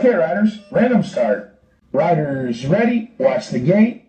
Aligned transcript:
Okay, 0.00 0.14
riders, 0.14 0.58
random 0.72 1.02
start. 1.02 1.60
Riders 1.92 2.64
ready, 2.64 3.10
watch 3.18 3.50
the 3.50 3.58
gate. 3.58 4.06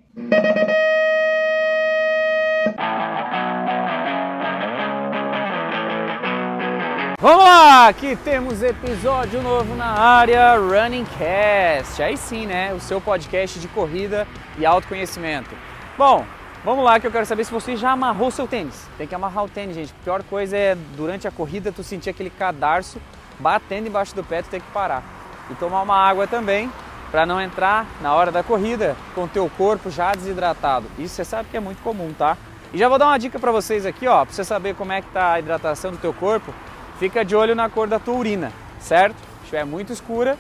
Vamos 7.20 7.44
lá, 7.44 7.90
aqui 7.90 8.16
temos 8.16 8.64
episódio 8.64 9.42
novo 9.42 9.76
na 9.76 9.88
área 9.88 10.56
Running 10.56 11.04
Cast. 11.04 12.02
Aí 12.02 12.16
sim, 12.16 12.46
né? 12.46 12.74
O 12.74 12.80
seu 12.80 13.02
podcast 13.02 13.60
de 13.60 13.68
corrida 13.68 14.26
e 14.58 14.66
autoconhecimento. 14.66 15.50
Bom, 15.98 16.26
vamos 16.64 16.86
lá 16.86 17.02
que 17.02 17.08
eu 17.08 17.12
quero 17.12 17.26
saber 17.26 17.44
se 17.44 17.52
você 17.52 17.76
já 17.76 17.92
amarrou 17.92 18.32
seu 18.32 18.48
tênis. 18.48 18.88
Tem 18.98 19.06
que 19.06 19.14
amarrar 19.14 19.44
o 19.44 19.50
tênis, 19.50 19.76
gente. 19.76 19.94
A 20.00 20.04
pior 20.06 20.24
coisa 20.24 20.56
é 20.56 20.78
durante 20.96 21.28
a 21.28 21.32
corrida 21.32 21.70
tu 21.70 21.84
sentir 21.84 22.10
aquele 22.10 22.30
cadarço 22.30 22.98
batendo 23.38 23.90
embaixo 23.90 24.16
do 24.16 24.24
pé, 24.24 24.42
tu 24.42 24.48
ter 24.48 24.62
que 24.62 24.72
parar. 24.72 25.20
E 25.52 25.56
tomar 25.56 25.82
uma 25.82 25.96
água 25.96 26.26
também, 26.26 26.72
para 27.12 27.26
não 27.26 27.42
entrar 27.42 27.86
na 28.02 28.14
hora 28.14 28.32
da 28.32 28.42
corrida 28.42 28.96
com 29.14 29.26
o 29.26 29.28
teu 29.28 29.52
corpo 29.58 29.92
já 29.92 30.14
desidratado. 30.14 30.88
Isso 30.98 31.16
você 31.16 31.26
sabe 31.26 31.50
que 31.50 31.58
é 31.58 31.60
muito 31.60 31.84
comum, 31.84 32.14
tá? 32.18 32.38
E 32.74 32.78
já 32.78 32.88
vou 32.88 32.98
dar 32.98 33.08
uma 33.08 33.20
dica 33.20 33.38
para 33.38 33.52
vocês 33.52 33.86
aqui, 33.86 34.08
ó, 34.08 34.24
para 34.24 34.34
você 34.34 34.46
saber 34.46 34.76
como 34.76 34.94
é 34.94 35.02
que 35.02 35.10
tá 35.10 35.34
a 35.34 35.40
hidratação 35.40 35.92
do 35.92 35.98
teu 35.98 36.14
corpo. 36.14 36.54
Fica 36.98 37.26
de 37.26 37.36
olho 37.36 37.54
na 37.54 37.70
cor 37.70 37.88
da 37.88 38.00
tua 38.00 38.16
urina, 38.16 38.52
certo? 38.80 39.18
Se 39.18 39.44
estiver 39.44 39.66
muito 39.66 39.92
escura, 39.92 40.38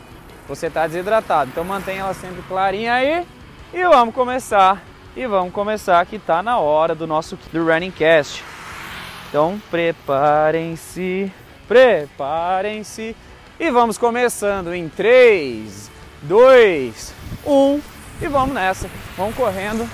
você 0.47 0.67
está 0.67 0.87
desidratado. 0.87 1.49
Então 1.51 1.63
mantenha 1.65 2.01
ela 2.01 2.13
sempre 2.13 2.41
clarinha 2.43 2.93
aí. 2.93 3.27
E 3.73 3.83
vamos 3.83 4.15
começar. 4.15 4.81
E 5.15 5.27
vamos 5.27 5.51
começar 5.53 6.05
que 6.05 6.15
está 6.15 6.41
na 6.41 6.57
hora 6.57 6.95
do 6.95 7.05
nosso 7.05 7.37
do 7.51 7.65
Running 7.65 7.91
Cast. 7.91 8.43
Então 9.27 9.61
preparem-se, 9.69 11.31
preparem-se 11.67 13.15
e 13.61 13.69
vamos 13.69 13.95
começando 13.95 14.73
em 14.73 14.89
3, 14.89 15.91
2, 16.23 17.13
1 17.45 17.81
e 18.19 18.27
vamos 18.27 18.55
nessa. 18.55 18.89
Vamos 19.15 19.35
correndo. 19.35 19.87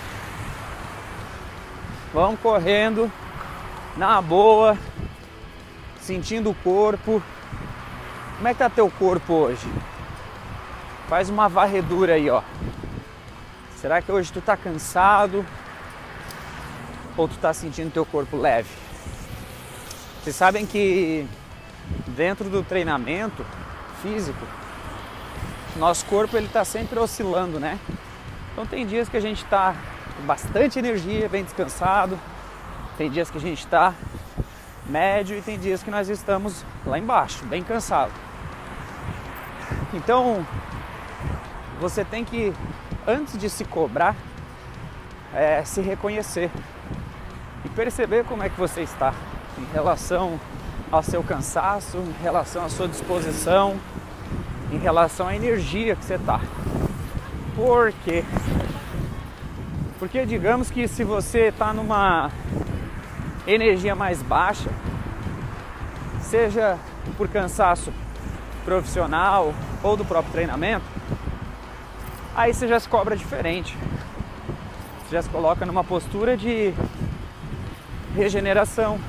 Vamos 2.14 2.40
correndo 2.40 3.12
na 3.98 4.22
boa 4.22 4.78
sentindo 6.00 6.50
o 6.50 6.56
corpo. 6.56 7.22
Como 8.38 8.48
é 8.48 8.54
que 8.54 8.60
tá 8.60 8.70
teu 8.70 8.90
corpo 8.90 9.34
hoje? 9.34 9.68
Faz 11.10 11.30
uma 11.30 11.50
varredura 11.50 12.14
aí, 12.14 12.30
ó. 12.30 12.42
Será 13.76 14.02
que 14.02 14.10
hoje 14.10 14.32
tu 14.32 14.40
tá 14.40 14.56
cansado? 14.56 15.46
Ou 17.18 17.28
tu 17.28 17.36
tá 17.36 17.54
sentindo 17.54 17.92
teu 17.92 18.06
corpo 18.06 18.38
leve? 18.38 18.70
Vocês 20.24 20.38
sabem 20.38 20.66
que 20.66 21.28
dentro 22.18 22.50
do 22.50 22.64
treinamento 22.64 23.46
físico, 24.02 24.44
nosso 25.76 26.04
corpo 26.08 26.36
ele 26.36 26.48
tá 26.48 26.66
sempre 26.66 26.98
oscilando, 26.98 27.60
né? 27.60 27.80
Então 28.52 28.66
tem 28.66 28.88
dias 28.88 29.08
que 29.08 29.16
a 29.16 29.22
gente 29.22 29.46
tá 29.46 29.76
com 30.18 30.26
bastante 30.26 30.80
energia, 30.80 31.30
bem 31.30 31.44
descansado. 31.44 32.20
Tem 32.98 33.12
dias 33.12 33.30
que 33.30 33.38
a 33.38 33.42
gente 33.42 33.66
tá 33.68 33.94
médio 34.88 35.38
e 35.38 35.42
tem 35.42 35.60
dias 35.60 35.84
que 35.84 35.92
nós 35.92 36.10
estamos 36.10 36.66
lá 36.84 36.98
embaixo, 36.98 37.46
bem 37.46 37.62
cansado. 37.62 38.12
Então, 39.94 40.46
você 41.80 42.04
tem 42.04 42.26
que, 42.26 42.52
antes 43.06 43.38
de 43.38 43.50
se 43.50 43.64
cobrar, 43.64 44.16
é, 45.34 45.64
se 45.64 45.82
reconhecer 45.82 46.50
e 47.64 47.70
perceber 47.70 48.26
como 48.26 48.42
é 48.42 48.50
que 48.50 48.60
você 48.60 48.82
está 48.82 49.14
em 49.60 49.66
relação 49.74 50.40
ao 50.92 51.04
seu 51.04 51.24
cansaço, 51.24 51.98
em 51.98 52.24
relação 52.24 52.64
à 52.64 52.70
sua 52.70 52.88
disposição, 52.88 53.76
em 54.72 54.78
relação 54.78 55.28
à 55.28 55.36
energia 55.36 55.96
que 55.96 56.06
você 56.06 56.16
está. 56.16 56.40
Por 57.56 57.92
quê? 58.04 58.24
Porque 60.00 60.26
digamos 60.26 60.70
que 60.70 60.88
se 60.88 61.04
você 61.04 61.48
está 61.48 61.74
numa 61.74 62.32
energia 63.46 63.96
mais 63.96 64.22
baixa, 64.22 64.70
seja 66.22 66.78
por 67.18 67.28
cansaço 67.28 67.92
profissional 68.64 69.54
ou 69.82 69.98
do 69.98 70.06
próprio 70.06 70.32
treinamento, 70.32 70.86
aí 72.36 72.54
você 72.54 72.68
já 72.68 72.80
se 72.80 72.88
cobra 72.88 73.16
diferente. 73.16 73.76
Você 75.04 75.16
já 75.16 75.22
se 75.22 75.30
coloca 75.30 75.66
numa 75.66 75.84
postura 75.84 76.36
de 76.36 76.74
regeneração, 78.14 79.00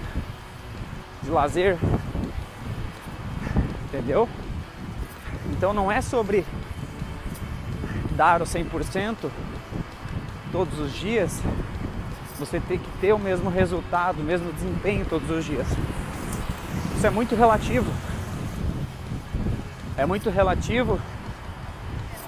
de 1.29 1.31
lazer. 1.31 1.77
Entendeu? 3.85 4.29
Então 5.51 5.73
não 5.75 5.93
é 5.93 6.01
sobre 6.01 6.45
dar 8.17 8.41
o 8.41 8.45
100% 8.45 9.31
todos 10.51 10.79
os 10.79 10.93
dias, 10.93 11.41
você 12.39 12.59
tem 12.59 12.79
que 12.79 12.91
ter 13.01 13.13
o 13.13 13.19
mesmo 13.19 13.51
resultado, 13.51 14.21
o 14.21 14.25
mesmo 14.25 14.53
desempenho 14.53 15.05
todos 15.05 15.31
os 15.31 15.45
dias. 15.45 15.67
Isso 16.97 17.07
é 17.07 17.11
muito 17.11 17.35
relativo. 17.37 17.93
É 19.97 20.07
muito 20.07 20.31
relativo 20.31 20.99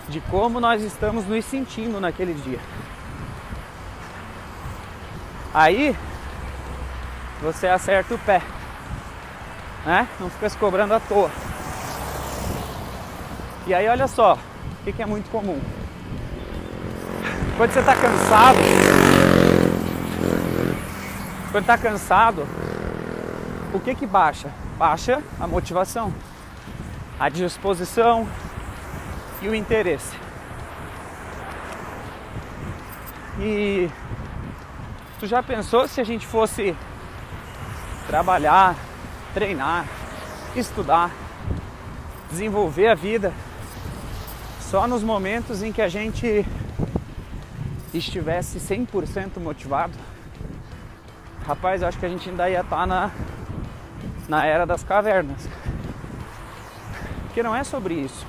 de 0.09 0.21
como 0.21 0.61
nós 0.61 0.83
estamos 0.83 1.27
nos 1.27 1.45
sentindo 1.45 2.01
naquele 2.01 2.35
dia. 2.35 2.59
Aí 5.55 5.97
você 7.41 7.67
acerta 7.67 8.15
o 8.15 8.19
pé, 8.19 8.43
né? 9.85 10.09
Não 10.19 10.31
fica 10.31 10.49
se 10.49 10.57
cobrando 10.57 10.95
à 10.95 11.01
toa. 11.01 11.31
E 13.67 13.75
aí 13.75 13.89
olha 13.89 14.09
só, 14.09 14.35
o 14.35 14.85
que, 14.85 14.93
que 14.93 15.03
é 15.03 15.07
muito 15.07 15.31
comum. 15.31 15.61
Quando 17.57 17.73
você 17.73 17.81
está 17.81 17.95
cansado, 17.95 18.59
quando 21.53 21.63
está 21.65 21.79
cansado, 21.79 22.47
o 23.73 23.79
que 23.79 23.95
que 23.95 24.07
baixa? 24.07 24.51
Baixa 24.79 25.23
a 25.39 25.47
motivação, 25.47 26.13
a 27.19 27.29
disposição 27.29 28.27
e 29.43 29.49
o 29.49 29.55
interesse. 29.55 30.17
E 33.39 33.91
tu 35.19 35.27
já 35.27 35.43
pensou 35.43 35.87
se 35.87 36.01
a 36.01 36.05
gente 36.05 36.27
fosse 36.27 36.75
trabalhar, 38.07 38.75
treinar, 39.35 39.87
estudar, 40.55 41.11
desenvolver 42.31 42.89
a 42.89 42.95
vida 42.95 43.33
só 44.61 44.87
nos 44.87 45.03
momentos 45.03 45.63
em 45.63 45.73
que 45.73 45.83
a 45.83 45.89
gente 45.89 46.47
estivesse 47.93 48.59
100% 48.59 49.39
motivado? 49.41 49.93
Rapaz, 51.47 51.83
eu 51.83 51.89
acho 51.89 51.99
que 51.99 52.07
a 52.07 52.09
gente 52.09 52.31
ainda 52.31 52.49
ia 52.49 52.61
estar 52.61 52.77
tá 52.77 52.87
na, 52.87 53.11
na 54.29 54.47
era 54.47 54.65
das 54.65 54.85
cavernas. 54.85 55.49
Porque 57.25 57.43
não 57.43 57.55
é 57.55 57.65
sobre 57.65 57.95
isso. 57.95 58.27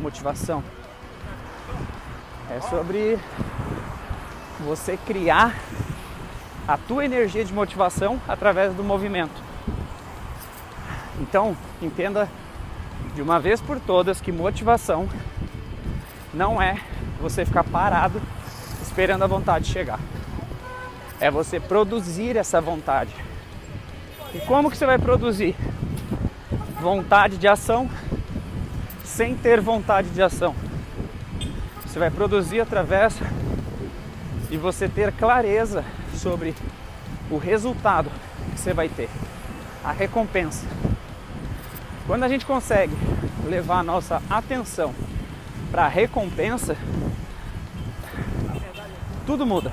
Motivação. 0.00 0.62
É 2.50 2.60
sobre 2.62 3.18
você 4.60 4.96
criar 4.96 5.54
a 6.68 6.76
tua 6.76 7.04
energia 7.04 7.44
de 7.44 7.52
motivação 7.52 8.20
através 8.28 8.74
do 8.74 8.84
movimento. 8.84 9.42
Então, 11.20 11.56
entenda 11.82 12.28
de 13.14 13.22
uma 13.22 13.40
vez 13.40 13.60
por 13.60 13.80
todas 13.80 14.20
que 14.20 14.30
motivação 14.30 15.08
não 16.32 16.62
é 16.62 16.78
você 17.20 17.44
ficar 17.44 17.64
parado 17.64 18.22
esperando 18.82 19.24
a 19.24 19.26
vontade 19.26 19.66
chegar 19.66 19.98
é 21.20 21.30
você 21.30 21.58
produzir 21.58 22.36
essa 22.36 22.60
vontade. 22.60 23.14
E 24.34 24.40
como 24.40 24.70
que 24.70 24.76
você 24.76 24.86
vai 24.86 24.98
produzir? 24.98 25.56
Vontade 26.80 27.36
de 27.36 27.48
ação 27.48 27.90
sem 29.04 29.34
ter 29.34 29.60
vontade 29.60 30.10
de 30.10 30.22
ação. 30.22 30.54
Você 31.84 31.98
vai 31.98 32.10
produzir 32.10 32.60
através 32.60 33.18
de 34.48 34.56
você 34.56 34.88
ter 34.88 35.12
clareza 35.12 35.84
sobre 36.18 36.54
o 37.30 37.38
resultado 37.38 38.10
que 38.52 38.60
você 38.60 38.74
vai 38.74 38.88
ter, 38.88 39.08
a 39.84 39.92
recompensa. 39.92 40.66
Quando 42.06 42.24
a 42.24 42.28
gente 42.28 42.44
consegue 42.44 42.94
levar 43.46 43.78
a 43.78 43.82
nossa 43.82 44.22
atenção 44.28 44.94
para 45.70 45.84
a 45.84 45.88
recompensa, 45.88 46.76
tudo 49.26 49.46
muda 49.46 49.72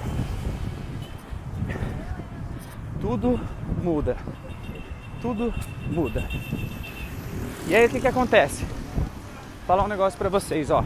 tudo 3.05 3.39
muda. 3.83 4.17
Tudo 5.21 5.53
muda. 5.91 6.27
E 7.67 7.75
aí 7.75 7.85
o 7.85 7.89
que, 7.89 8.01
que 8.01 8.07
acontece? 8.07 8.63
Vou 8.63 9.67
falar 9.67 9.83
um 9.83 9.87
negócio 9.87 10.17
para 10.17 10.27
vocês, 10.27 10.71
ó. 10.71 10.83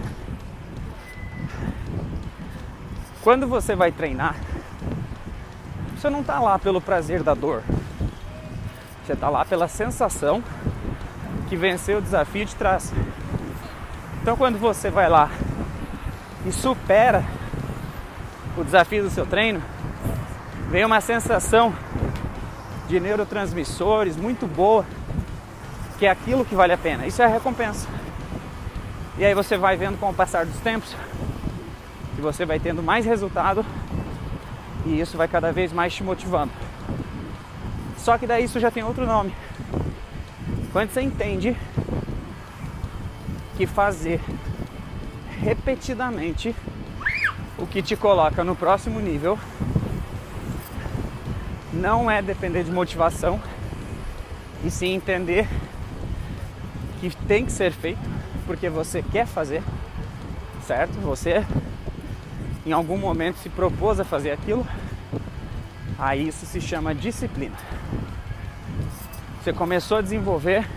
Quando 3.22 3.48
você 3.48 3.74
vai 3.74 3.94
treinar, 3.94 4.36
você 6.00 6.10
não 6.10 6.24
tá 6.24 6.40
lá 6.40 6.58
pelo 6.58 6.80
prazer 6.80 7.22
da 7.24 7.34
dor. 7.34 7.62
Você 9.04 9.16
tá 9.16 9.28
lá 9.28 9.44
pela 9.44 9.68
sensação 9.68 10.42
que 11.50 11.58
vencer 11.58 11.98
o 11.98 12.02
desafio 12.02 12.46
te 12.46 12.56
traz. 12.56 12.94
Então 14.22 14.38
quando 14.38 14.58
você 14.58 14.90
vai 14.90 15.10
lá 15.10 15.30
e 16.46 16.52
supera 16.54 17.26
o 18.58 18.64
desafio 18.64 19.04
do 19.04 19.10
seu 19.10 19.26
treino, 19.26 19.62
vem 20.70 20.86
uma 20.86 21.02
sensação 21.02 21.74
de 22.88 22.98
neurotransmissores 23.00 24.16
muito 24.16 24.48
boa, 24.48 24.86
que 25.98 26.06
é 26.06 26.10
aquilo 26.10 26.46
que 26.46 26.56
vale 26.56 26.72
a 26.72 26.78
pena. 26.78 27.06
Isso 27.08 27.22
é 27.22 27.26
a 27.26 27.30
recompensa. 27.30 27.88
E 29.18 29.26
aí 29.26 29.34
você 29.34 29.58
vai 29.58 29.76
vendo 29.76 30.00
com 30.00 30.10
o 30.10 30.14
passar 30.14 30.46
dos 30.46 30.60
tempos 30.62 30.96
que 32.16 32.22
você 32.22 32.46
vai 32.46 32.58
tendo 32.58 32.82
mais 32.82 33.06
resultado 33.06 33.66
e 34.90 35.00
isso 35.00 35.16
vai 35.16 35.28
cada 35.28 35.52
vez 35.52 35.72
mais 35.72 35.94
te 35.94 36.04
motivando. 36.04 36.52
Só 37.98 38.18
que 38.18 38.26
daí 38.26 38.44
isso 38.44 38.60
já 38.60 38.72
tem 38.72 38.84
outro 38.84 39.06
nome. 39.06 39.34
Quando 40.72 40.92
você 40.92 41.02
entende 41.02 41.56
que 43.56 43.68
fazer 43.68 44.20
repetidamente 45.42 46.56
o 47.58 47.68
que 47.68 47.82
te 47.82 47.96
coloca 47.96 48.44
no 48.44 48.56
próximo 48.56 49.00
nível 49.00 49.38
não 51.72 52.10
é 52.10 52.22
depender 52.22 52.64
de 52.64 52.72
motivação 52.72 53.40
e 54.64 54.72
sim 54.72 54.94
entender 54.94 55.48
que 57.00 57.16
tem 57.28 57.46
que 57.46 57.52
ser 57.52 57.72
feito 57.72 58.00
porque 58.46 58.70
você 58.70 59.04
quer 59.04 59.28
fazer, 59.28 59.62
certo? 60.66 61.00
Você 61.02 61.46
em 62.66 62.72
algum 62.72 62.98
momento 62.98 63.38
se 63.38 63.50
propôs 63.50 64.00
a 64.00 64.04
fazer 64.04 64.32
aquilo, 64.32 64.66
aí 65.98 66.28
isso 66.28 66.46
se 66.46 66.60
chama 66.60 66.94
disciplina. 66.94 67.56
Você 69.42 69.54
começou 69.54 69.98
a 69.98 70.02
desenvolver 70.02 70.68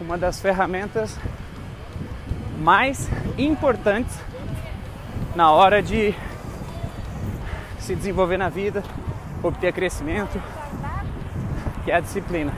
uma 0.00 0.18
das 0.18 0.40
ferramentas 0.40 1.18
mais 2.58 3.08
importantes 3.36 4.18
na 5.34 5.52
hora 5.52 5.82
de 5.82 6.14
se 7.78 7.94
desenvolver 7.94 8.36
na 8.36 8.48
vida, 8.48 8.82
obter 9.42 9.72
crescimento, 9.72 10.42
que 11.84 11.90
é 11.90 11.94
a 11.94 12.00
disciplina. 12.00 12.52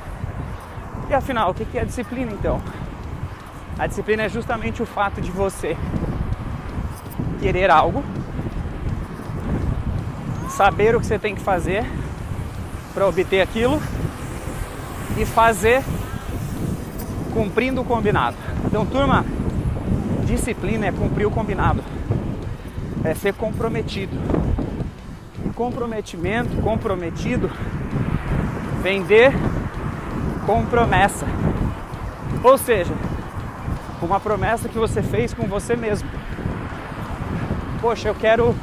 E 1.09 1.15
afinal, 1.15 1.51
o 1.51 1.55
que 1.55 1.77
é 1.77 1.83
a 1.83 1.85
disciplina 1.85 2.33
então? 2.33 2.61
A 3.79 3.87
disciplina 3.87 4.25
é 4.25 4.29
justamente 4.29 4.83
o 4.83 4.87
fato 4.87 5.21
de 5.21 5.31
você 5.31 5.77
querer 7.41 7.71
algo, 7.71 8.05
saber 10.51 10.95
o 10.95 11.01
que 11.01 11.07
você 11.07 11.19
tem 11.19 11.35
que 11.35 11.41
fazer 11.41 11.85
para 12.93 13.07
obter 13.07 13.41
aquilo 13.41 13.81
e 15.17 15.25
fazer 15.25 15.83
cumprindo 17.33 17.81
o 17.81 17.85
combinado. 17.85 18.37
Então, 18.65 18.85
turma, 18.85 19.25
disciplina 20.27 20.87
é 20.87 20.93
cumprir 20.93 21.27
o 21.27 21.31
combinado, 21.31 21.83
é 23.05 23.15
ser 23.15 23.35
comprometido. 23.35 24.17
Comprometimento, 25.55 26.57
comprometido, 26.63 27.51
vender 28.83 29.33
com 30.47 30.65
promessa. 30.67 31.27
Ou 32.43 32.57
seja, 32.57 32.95
uma 34.01 34.19
promessa 34.19 34.69
que 34.69 34.79
você 34.79 35.03
fez 35.03 35.35
com 35.35 35.47
você 35.47 35.77
mesmo. 35.77 36.09
Poxa, 37.81 38.09
eu 38.09 38.15
quero 38.15 38.55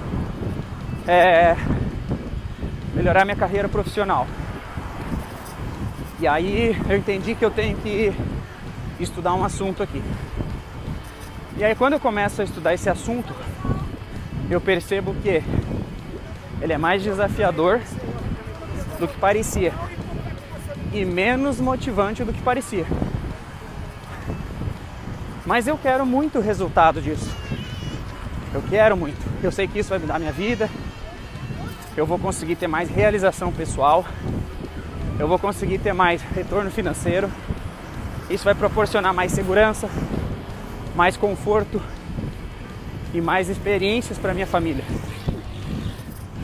é, 1.08 1.56
melhorar 2.94 3.25
minha 3.25 3.36
carreira 3.36 3.68
profissional. 3.68 4.28
E 6.19 6.28
aí 6.28 6.78
eu 6.88 6.96
entendi 6.96 7.34
que 7.34 7.44
eu 7.44 7.50
tenho 7.50 7.75
que 7.78 8.14
estudar 9.00 9.34
um 9.34 9.44
assunto 9.44 9.81
aqui. 9.81 10.04
E 11.58 11.64
aí 11.64 11.74
quando 11.74 11.94
eu 11.94 12.00
começo 12.00 12.42
a 12.42 12.44
estudar 12.44 12.75
esse 12.75 12.92
assunto, 12.92 13.34
eu 14.52 14.62
percebo 14.62 15.16
que 15.16 15.42
ele 16.62 16.74
é 16.74 16.78
mais 16.78 17.02
desafiador 17.02 17.81
do 19.00 19.08
que 19.08 19.18
parecia 19.18 19.74
e 20.94 21.04
menos 21.04 21.60
motivante 21.60 22.24
do 22.24 22.31
que 22.31 22.42
parecia. 22.44 22.86
Mas 25.44 25.66
eu 25.66 25.75
quero 25.75 26.06
muito 26.06 26.40
resultado 26.40 27.02
disso. 27.02 27.46
Eu 28.57 28.63
quero 28.68 28.98
muito. 28.98 29.24
Eu 29.44 29.51
sei 29.51 29.68
que 29.68 29.77
isso 29.77 29.89
vai 29.89 30.00
mudar 30.00 30.18
minha 30.18 30.31
vida. 30.31 30.68
Eu 31.95 32.07
vou 32.07 32.18
conseguir 32.18 32.56
ter 32.56 32.65
mais 32.65 32.89
realização 32.89 33.51
pessoal. 33.51 34.04
Eu 35.19 35.27
vou 35.27 35.38
conseguir 35.38 35.77
ter 35.77 35.94
mais 35.94 36.24
retorno 36.24 36.71
financeiro. 36.71 37.30
Isso 38.31 38.44
vai 38.44 38.56
proporcionar 38.56 39.13
mais 39.13 39.31
segurança, 39.31 39.88
mais 40.95 41.15
conforto 41.15 41.80
e 43.13 43.21
mais 43.21 43.48
experiências 43.48 44.18
para 44.18 44.33
minha 44.33 44.48
família. 44.48 44.83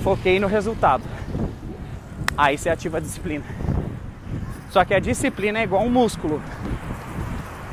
Foquei 0.04 0.39
no 0.39 0.45
resultado. 0.45 1.04
Aí 2.38 2.60
você 2.60 2.69
ativa 2.69 2.98
a 2.98 3.01
disciplina. 3.01 3.44
Só 4.69 4.86
que 4.86 4.94
a 4.94 5.00
disciplina 5.00 5.57
é 5.57 5.63
igual 5.63 5.81
um 5.81 5.89
músculo. 5.89 6.39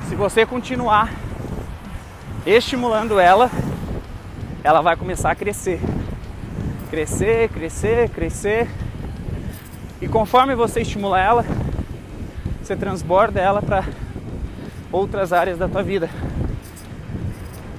Se 0.08 0.14
você 0.14 0.46
continuar 0.46 1.12
estimulando 2.46 3.20
ela, 3.20 3.50
ela 4.62 4.80
vai 4.80 4.96
começar 4.96 5.30
a 5.30 5.34
crescer. 5.34 5.80
Crescer, 6.90 7.48
crescer, 7.48 8.08
crescer. 8.10 8.68
E 10.00 10.08
conforme 10.08 10.54
você 10.54 10.80
estimula 10.80 11.20
ela, 11.20 11.44
você 12.62 12.76
transborda 12.76 13.40
ela 13.40 13.62
para 13.62 13.84
outras 14.92 15.32
áreas 15.32 15.58
da 15.58 15.68
tua 15.68 15.82
vida. 15.82 16.10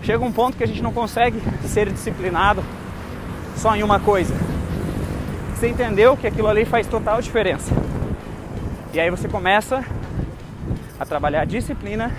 Chega 0.03 0.23
um 0.23 0.31
ponto 0.31 0.57
que 0.57 0.63
a 0.63 0.67
gente 0.67 0.81
não 0.81 0.93
consegue 0.93 1.39
ser 1.67 1.89
disciplinado 1.91 2.63
só 3.55 3.75
em 3.75 3.83
uma 3.83 3.99
coisa. 3.99 4.33
Você 5.55 5.67
entendeu 5.67 6.17
que 6.17 6.25
aquilo 6.25 6.47
ali 6.47 6.65
faz 6.65 6.87
total 6.87 7.21
diferença. 7.21 7.71
E 8.93 8.99
aí 8.99 9.11
você 9.11 9.27
começa 9.27 9.85
a 10.99 11.05
trabalhar 11.05 11.41
a 11.41 11.45
disciplina 11.45 12.11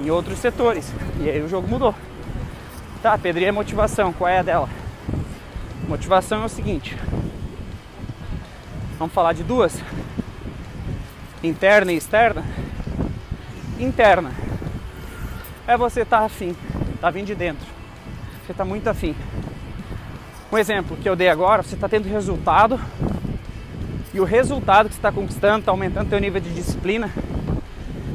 em 0.00 0.10
outros 0.10 0.38
setores. 0.38 0.92
E 1.20 1.28
aí 1.28 1.42
o 1.42 1.48
jogo 1.48 1.68
mudou. 1.68 1.94
Tá, 3.02 3.18
Pedrinha 3.18 3.48
é 3.48 3.52
motivação, 3.52 4.12
qual 4.12 4.30
é 4.30 4.38
a 4.38 4.42
dela? 4.42 4.68
Motivação 5.88 6.42
é 6.42 6.44
o 6.44 6.48
seguinte. 6.48 6.96
Vamos 8.96 9.12
falar 9.12 9.32
de 9.32 9.42
duas? 9.42 9.76
Interna 11.42 11.90
e 11.90 11.96
externa? 11.96 12.44
Interna. 13.80 14.30
É 15.66 15.76
você 15.76 16.04
tá 16.04 16.20
afim, 16.20 16.54
tá 17.00 17.10
vindo 17.10 17.26
de 17.26 17.34
dentro. 17.34 17.66
Você 18.46 18.52
está 18.52 18.64
muito 18.64 18.86
afim. 18.86 19.16
Um 20.52 20.56
exemplo 20.56 20.96
que 20.96 21.08
eu 21.08 21.16
dei 21.16 21.28
agora, 21.28 21.64
você 21.64 21.74
está 21.74 21.88
tendo 21.88 22.08
resultado 22.08 22.80
e 24.14 24.20
o 24.20 24.24
resultado 24.24 24.88
que 24.88 24.94
você 24.94 25.00
está 25.00 25.10
conquistando 25.10 25.58
está 25.58 25.72
aumentando 25.72 26.08
teu 26.08 26.20
nível 26.20 26.40
de 26.40 26.54
disciplina 26.54 27.10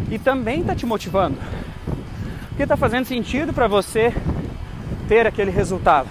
e 0.09 0.17
também 0.17 0.61
está 0.61 0.73
te 0.73 0.85
motivando. 0.85 1.37
Porque 2.47 2.63
está 2.63 2.77
fazendo 2.77 3.03
sentido 3.03 3.51
para 3.51 3.67
você 3.67 4.13
ter 5.07 5.25
aquele 5.25 5.51
resultado. 5.51 6.09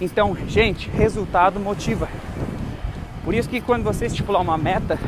Então, 0.00 0.36
gente, 0.46 0.90
resultado 0.90 1.58
motiva. 1.58 2.08
Por 3.24 3.34
isso 3.34 3.48
que 3.48 3.60
quando 3.60 3.84
você 3.84 4.06
estipular 4.06 4.42
uma 4.42 4.58
meta, 4.58 4.98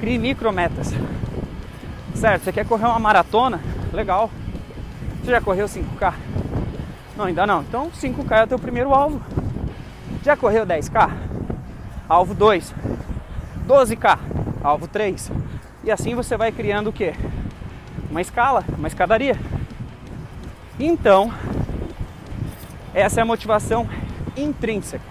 crie 0.00 0.18
micrometas. 0.18 0.92
Certo? 2.14 2.44
Você 2.44 2.52
quer 2.52 2.66
correr 2.66 2.86
uma 2.86 2.98
maratona? 2.98 3.60
Legal. 3.92 4.30
Você 5.22 5.30
já 5.30 5.40
correu 5.40 5.66
5K? 5.66 6.14
Não, 7.16 7.26
ainda 7.26 7.46
não. 7.46 7.62
Então 7.62 7.90
5K 7.90 8.40
é 8.40 8.44
o 8.44 8.46
teu 8.48 8.58
primeiro 8.58 8.92
alvo. 8.92 9.20
Já 10.22 10.36
correu 10.36 10.66
10K? 10.66 11.10
Alvo 12.08 12.34
2. 12.34 12.74
12K, 13.66 14.18
alvo 14.62 14.86
3. 14.88 15.30
E 15.84 15.90
assim 15.90 16.14
você 16.14 16.36
vai 16.36 16.52
criando 16.52 16.88
o 16.88 16.92
quê? 16.92 17.14
Uma 18.10 18.20
escala, 18.20 18.64
uma 18.76 18.88
escadaria. 18.88 19.38
Então, 20.78 21.32
essa 22.94 23.20
é 23.20 23.22
a 23.22 23.26
motivação 23.26 23.88
intrínseca. 24.36 25.04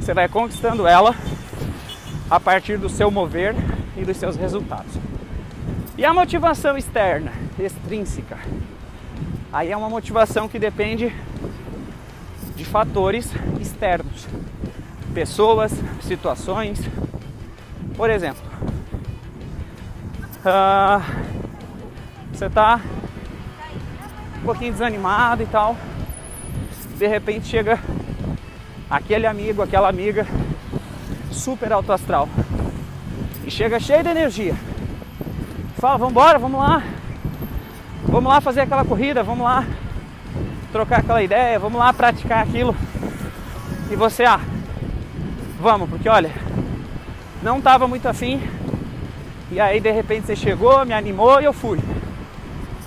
Você 0.00 0.14
vai 0.14 0.28
conquistando 0.28 0.86
ela 0.86 1.14
a 2.30 2.40
partir 2.40 2.78
do 2.78 2.88
seu 2.88 3.10
mover 3.10 3.54
e 3.96 4.04
dos 4.04 4.16
seus 4.16 4.36
resultados. 4.36 4.92
E 5.96 6.04
a 6.04 6.12
motivação 6.12 6.76
externa, 6.76 7.30
extrínseca, 7.58 8.38
aí 9.52 9.70
é 9.70 9.76
uma 9.76 9.88
motivação 9.88 10.48
que 10.48 10.58
depende 10.58 11.14
de 12.56 12.64
fatores 12.64 13.30
externos, 13.60 14.26
pessoas, 15.12 15.72
situações. 16.02 16.80
Por 17.96 18.10
exemplo, 18.10 18.42
uh, 20.40 21.02
você 22.32 22.46
está 22.46 22.80
um 24.38 24.44
pouquinho 24.44 24.72
desanimado 24.72 25.42
e 25.42 25.46
tal, 25.46 25.76
de 26.94 27.06
repente 27.06 27.46
chega 27.46 27.78
aquele 28.88 29.26
amigo, 29.26 29.62
aquela 29.62 29.88
amiga 29.88 30.26
super 31.32 31.72
alto 31.72 31.92
astral 31.92 32.28
e 33.44 33.50
chega 33.50 33.80
cheio 33.80 34.02
de 34.02 34.08
energia. 34.08 34.54
Fala, 35.78 35.98
vamos 35.98 36.12
embora, 36.12 36.38
vamos 36.38 36.60
lá. 36.60 36.82
Vamos 38.06 38.32
lá 38.32 38.40
fazer 38.40 38.62
aquela 38.62 38.84
corrida, 38.84 39.22
vamos 39.22 39.44
lá 39.44 39.66
trocar 40.72 41.00
aquela 41.00 41.22
ideia, 41.22 41.58
vamos 41.58 41.78
lá 41.78 41.92
praticar 41.92 42.42
aquilo. 42.42 42.74
E 43.90 43.96
você, 43.96 44.24
ah, 44.24 44.40
vamos, 45.60 45.88
porque 45.88 46.08
olha, 46.08 46.30
não 47.42 47.60
tava 47.60 47.86
muito 47.86 48.06
afim. 48.06 48.40
E 49.50 49.60
aí 49.60 49.80
de 49.80 49.90
repente 49.90 50.26
você 50.26 50.36
chegou, 50.36 50.84
me 50.84 50.92
animou 50.92 51.40
e 51.40 51.44
eu 51.44 51.52
fui. 51.52 51.78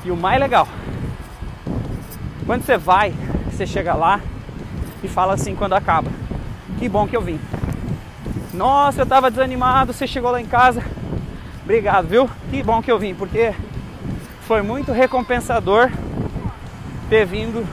E 0.03 0.11
o 0.11 0.15
mais 0.15 0.39
legal, 0.39 0.67
quando 2.45 2.63
você 2.63 2.77
vai, 2.77 3.13
você 3.57 3.65
chega 3.65 3.95
lá 3.95 4.21
e 5.03 5.07
fala 5.07 5.33
assim 5.33 5.55
quando 5.55 5.73
acaba. 5.73 6.11
Que 6.77 6.87
bom 6.87 7.07
que 7.07 7.17
eu 7.17 7.21
vim. 7.21 7.39
Nossa, 8.53 9.01
eu 9.01 9.05
tava 9.05 9.31
desanimado, 9.31 9.93
você 9.93 10.05
chegou 10.05 10.29
lá 10.29 10.39
em 10.39 10.45
casa. 10.45 10.83
Obrigado, 11.63 12.07
viu? 12.07 12.29
Que 12.51 12.61
bom 12.61 12.83
que 12.83 12.91
eu 12.91 12.99
vim, 12.99 13.15
porque 13.15 13.55
foi 14.41 14.61
muito 14.61 14.91
recompensador 14.91 15.89
ter 17.09 17.25
vindo 17.25 17.67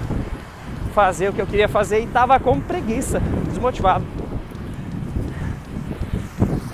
fazer 0.94 1.28
o 1.28 1.32
que 1.34 1.42
eu 1.42 1.46
queria 1.46 1.68
fazer 1.68 2.00
e 2.00 2.06
tava 2.06 2.40
com 2.40 2.58
preguiça, 2.60 3.20
desmotivado. 3.48 4.06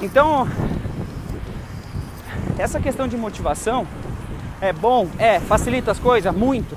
Então, 0.00 0.46
essa 2.56 2.78
questão 2.78 3.08
de 3.08 3.16
motivação 3.16 3.88
é 4.60 4.72
bom, 4.72 5.08
é, 5.18 5.40
facilita 5.40 5.90
as 5.90 5.98
coisas 5.98 6.32
muito. 6.32 6.76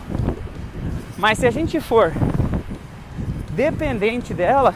Mas 1.24 1.38
se 1.38 1.48
a 1.48 1.52
gente 1.52 1.80
for 1.80 2.12
dependente 3.52 4.34
dela 4.34 4.76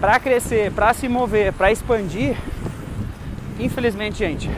para 0.00 0.18
crescer, 0.18 0.72
para 0.72 0.94
se 0.94 1.06
mover, 1.06 1.52
para 1.52 1.70
expandir, 1.70 2.34
infelizmente, 3.60 4.16
gente, 4.16 4.50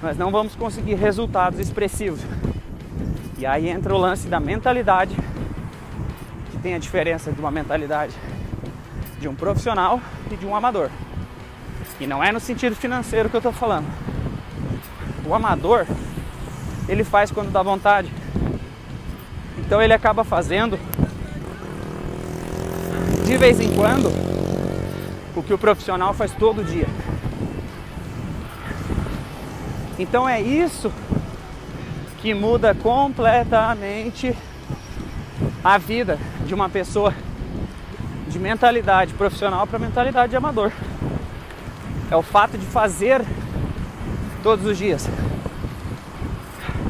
nós 0.00 0.16
não 0.16 0.30
vamos 0.30 0.54
conseguir 0.54 0.94
resultados 0.94 1.58
expressivos. 1.58 2.20
E 3.36 3.44
aí 3.44 3.68
entra 3.68 3.92
o 3.92 3.98
lance 3.98 4.28
da 4.28 4.38
mentalidade, 4.38 5.16
que 6.52 6.58
tem 6.58 6.74
a 6.74 6.78
diferença 6.78 7.32
de 7.32 7.40
uma 7.40 7.50
mentalidade 7.50 8.14
de 9.18 9.26
um 9.26 9.34
profissional 9.34 10.00
e 10.30 10.36
de 10.36 10.46
um 10.46 10.54
amador. 10.54 10.88
E 11.98 12.06
não 12.06 12.22
é 12.22 12.30
no 12.30 12.38
sentido 12.38 12.76
financeiro 12.76 13.28
que 13.28 13.34
eu 13.34 13.40
estou 13.40 13.52
falando. 13.52 13.88
O 15.26 15.34
amador, 15.34 15.84
ele 16.88 17.02
faz 17.02 17.32
quando 17.32 17.50
dá 17.50 17.60
vontade. 17.60 18.17
Então 19.68 19.82
ele 19.82 19.92
acaba 19.92 20.24
fazendo 20.24 20.80
de 23.26 23.36
vez 23.36 23.60
em 23.60 23.74
quando 23.74 24.08
o 25.36 25.42
que 25.42 25.52
o 25.52 25.58
profissional 25.58 26.14
faz 26.14 26.32
todo 26.32 26.64
dia. 26.64 26.86
Então 29.98 30.26
é 30.26 30.40
isso 30.40 30.90
que 32.22 32.32
muda 32.32 32.74
completamente 32.74 34.34
a 35.62 35.76
vida 35.76 36.18
de 36.46 36.54
uma 36.54 36.70
pessoa 36.70 37.12
de 38.26 38.38
mentalidade 38.38 39.12
profissional 39.12 39.66
para 39.66 39.78
mentalidade 39.78 40.30
de 40.30 40.36
amador. 40.36 40.72
É 42.10 42.16
o 42.16 42.22
fato 42.22 42.56
de 42.56 42.64
fazer 42.64 43.22
todos 44.42 44.64
os 44.64 44.78
dias. 44.78 45.06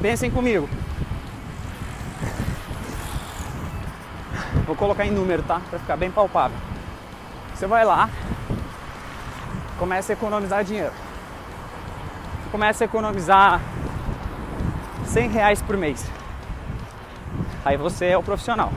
Pensem 0.00 0.30
comigo. 0.30 0.68
Vou 4.66 4.76
colocar 4.76 5.06
em 5.06 5.10
número, 5.10 5.42
tá? 5.42 5.60
Para 5.70 5.78
ficar 5.78 5.96
bem 5.96 6.10
palpável. 6.10 6.56
Você 7.54 7.66
vai 7.66 7.84
lá, 7.84 8.08
começa 9.78 10.12
a 10.12 10.14
economizar 10.14 10.64
dinheiro 10.64 10.92
começa 12.50 12.84
a 12.84 12.86
economizar 12.86 13.60
100 15.04 15.30
reais 15.30 15.62
por 15.62 15.76
mês. 15.76 16.04
Aí 17.64 17.76
você 17.76 18.06
é 18.06 18.18
o 18.18 18.22
profissional. 18.22 18.72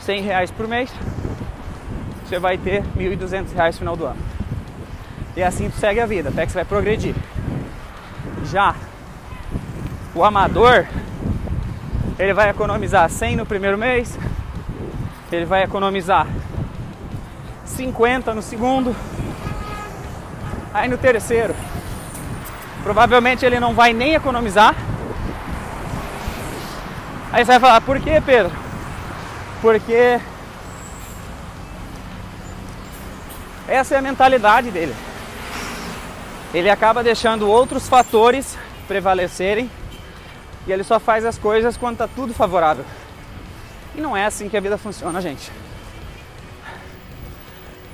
100 0.00 0.22
reais 0.22 0.50
por 0.50 0.66
mês, 0.68 0.90
você 2.24 2.38
vai 2.38 2.56
ter 2.56 2.82
1.200 2.96 3.52
reais 3.54 3.74
no 3.74 3.78
final 3.78 3.96
do 3.96 4.06
ano. 4.06 4.20
E 5.36 5.42
assim 5.42 5.70
tu 5.70 5.76
segue 5.76 6.00
a 6.00 6.06
vida, 6.06 6.28
até 6.30 6.44
que 6.44 6.52
você 6.52 6.58
vai 6.58 6.64
progredir. 6.64 7.14
Já 8.44 8.74
o 10.14 10.24
amador, 10.24 10.86
ele 12.18 12.32
vai 12.32 12.50
economizar 12.50 13.08
100 13.08 13.36
no 13.36 13.46
primeiro 13.46 13.76
mês, 13.78 14.18
ele 15.36 15.44
vai 15.44 15.62
economizar 15.62 16.26
50 17.64 18.34
no 18.34 18.42
segundo, 18.42 18.94
aí 20.72 20.88
no 20.88 20.98
terceiro 20.98 21.54
Provavelmente 22.82 23.44
ele 23.44 23.60
não 23.60 23.74
vai 23.74 23.92
nem 23.92 24.14
economizar. 24.14 24.74
Aí 27.30 27.44
você 27.44 27.52
vai 27.52 27.60
falar, 27.60 27.80
por 27.82 28.00
que 28.00 28.20
Pedro? 28.20 28.50
Porque 29.60 30.18
essa 33.66 33.94
é 33.94 33.98
a 33.98 34.02
mentalidade 34.02 34.70
dele. 34.70 34.94
Ele 36.54 36.70
acaba 36.70 37.02
deixando 37.02 37.46
outros 37.46 37.86
fatores 37.86 38.56
prevalecerem 38.86 39.70
e 40.66 40.72
ele 40.72 40.82
só 40.82 40.98
faz 40.98 41.26
as 41.26 41.36
coisas 41.36 41.76
quando 41.76 41.94
está 41.94 42.08
tudo 42.08 42.32
favorável. 42.32 42.86
E 43.98 44.00
não 44.00 44.16
é 44.16 44.26
assim 44.26 44.48
que 44.48 44.56
a 44.56 44.60
vida 44.60 44.78
funciona, 44.78 45.20
gente. 45.20 45.50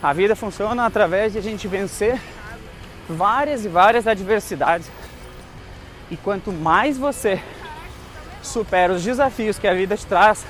A 0.03 0.13
vida 0.13 0.37
funciona 0.37 0.85
através 0.85 1.33
de 1.33 1.39
a 1.39 1.41
gente 1.41 1.67
vencer 1.67 2.21
várias 3.09 3.65
e 3.65 3.69
várias 3.69 4.07
adversidades. 4.07 4.91
E 6.11 6.17
quanto 6.19 6.53
mais 6.53 6.99
você 6.99 7.43
supera 8.43 8.93
os 8.93 9.03
desafios 9.03 9.59
que 9.59 9.67
a 9.67 9.73
vida 9.73 9.97
te 9.97 10.05
traz, 10.05 10.45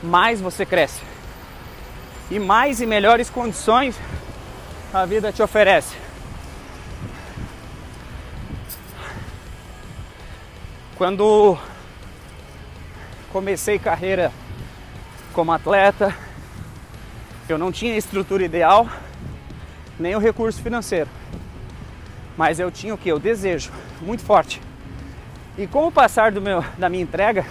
mais 0.00 0.40
você 0.40 0.64
cresce. 0.64 1.00
E 2.30 2.38
mais 2.38 2.80
e 2.80 2.86
melhores 2.86 3.28
condições 3.28 3.98
a 4.94 5.04
vida 5.04 5.32
te 5.32 5.42
oferece. 5.42 5.96
Quando 10.96 11.58
comecei 13.32 13.78
carreira 13.78 14.32
como 15.32 15.52
atleta, 15.52 16.14
eu 17.48 17.58
não 17.58 17.70
tinha 17.70 17.96
estrutura 17.96 18.44
ideal, 18.44 18.88
nem 19.98 20.14
o 20.14 20.18
recurso 20.18 20.62
financeiro. 20.62 21.08
Mas 22.36 22.60
eu 22.60 22.70
tinha 22.70 22.94
o 22.94 22.98
que? 22.98 23.12
O 23.12 23.18
desejo 23.18 23.70
muito 24.00 24.22
forte. 24.22 24.60
E 25.56 25.66
com 25.66 25.86
o 25.86 25.92
passar 25.92 26.30
do 26.30 26.40
meu, 26.40 26.64
da 26.76 26.88
minha 26.88 27.02
entrega, 27.02 27.44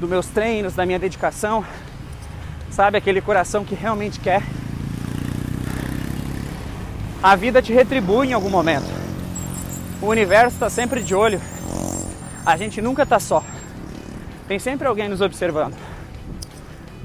dos 0.00 0.08
meus 0.08 0.26
treinos, 0.26 0.74
da 0.74 0.84
minha 0.84 0.98
dedicação, 0.98 1.64
sabe 2.70 2.98
aquele 2.98 3.20
coração 3.20 3.64
que 3.64 3.74
realmente 3.74 4.20
quer, 4.20 4.42
a 7.22 7.34
vida 7.34 7.60
te 7.60 7.72
retribui 7.72 8.28
em 8.28 8.32
algum 8.32 8.50
momento. 8.50 8.86
O 10.00 10.06
universo 10.06 10.54
está 10.54 10.70
sempre 10.70 11.02
de 11.02 11.14
olho. 11.14 11.40
A 12.46 12.56
gente 12.56 12.80
nunca 12.80 13.02
está 13.02 13.18
só. 13.18 13.42
Tem 14.48 14.58
sempre 14.58 14.88
alguém 14.88 15.10
nos 15.10 15.20
observando. 15.20 15.76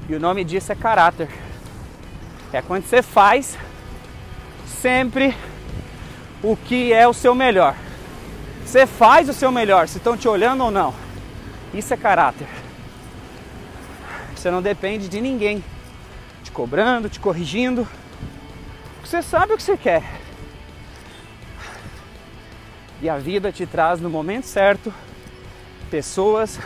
E 0.08 0.14
o 0.14 0.18
nome 0.18 0.44
disso 0.44 0.72
é 0.72 0.74
caráter. 0.74 1.28
É 2.50 2.62
quando 2.62 2.86
você 2.86 3.02
faz 3.02 3.58
sempre 4.66 5.36
o 6.42 6.56
que 6.56 6.90
é 6.90 7.06
o 7.06 7.12
seu 7.12 7.34
melhor. 7.34 7.76
Você 8.64 8.86
faz 8.86 9.28
o 9.28 9.34
seu 9.34 9.52
melhor, 9.52 9.88
se 9.88 9.98
estão 9.98 10.16
te 10.16 10.26
olhando 10.26 10.64
ou 10.64 10.70
não. 10.70 10.94
Isso 11.74 11.92
é 11.92 11.96
caráter. 11.98 12.48
Você 14.34 14.50
não 14.50 14.62
depende 14.62 15.06
de 15.06 15.20
ninguém 15.20 15.62
te 16.42 16.50
cobrando, 16.50 17.10
te 17.10 17.20
corrigindo. 17.20 17.86
Você 19.04 19.20
sabe 19.20 19.52
o 19.52 19.56
que 19.58 19.62
você 19.62 19.76
quer. 19.76 20.02
E 23.02 23.08
a 23.08 23.18
vida 23.18 23.52
te 23.52 23.66
traz 23.66 24.00
no 24.00 24.08
momento 24.08 24.46
certo 24.46 24.92
pessoas 25.90 26.58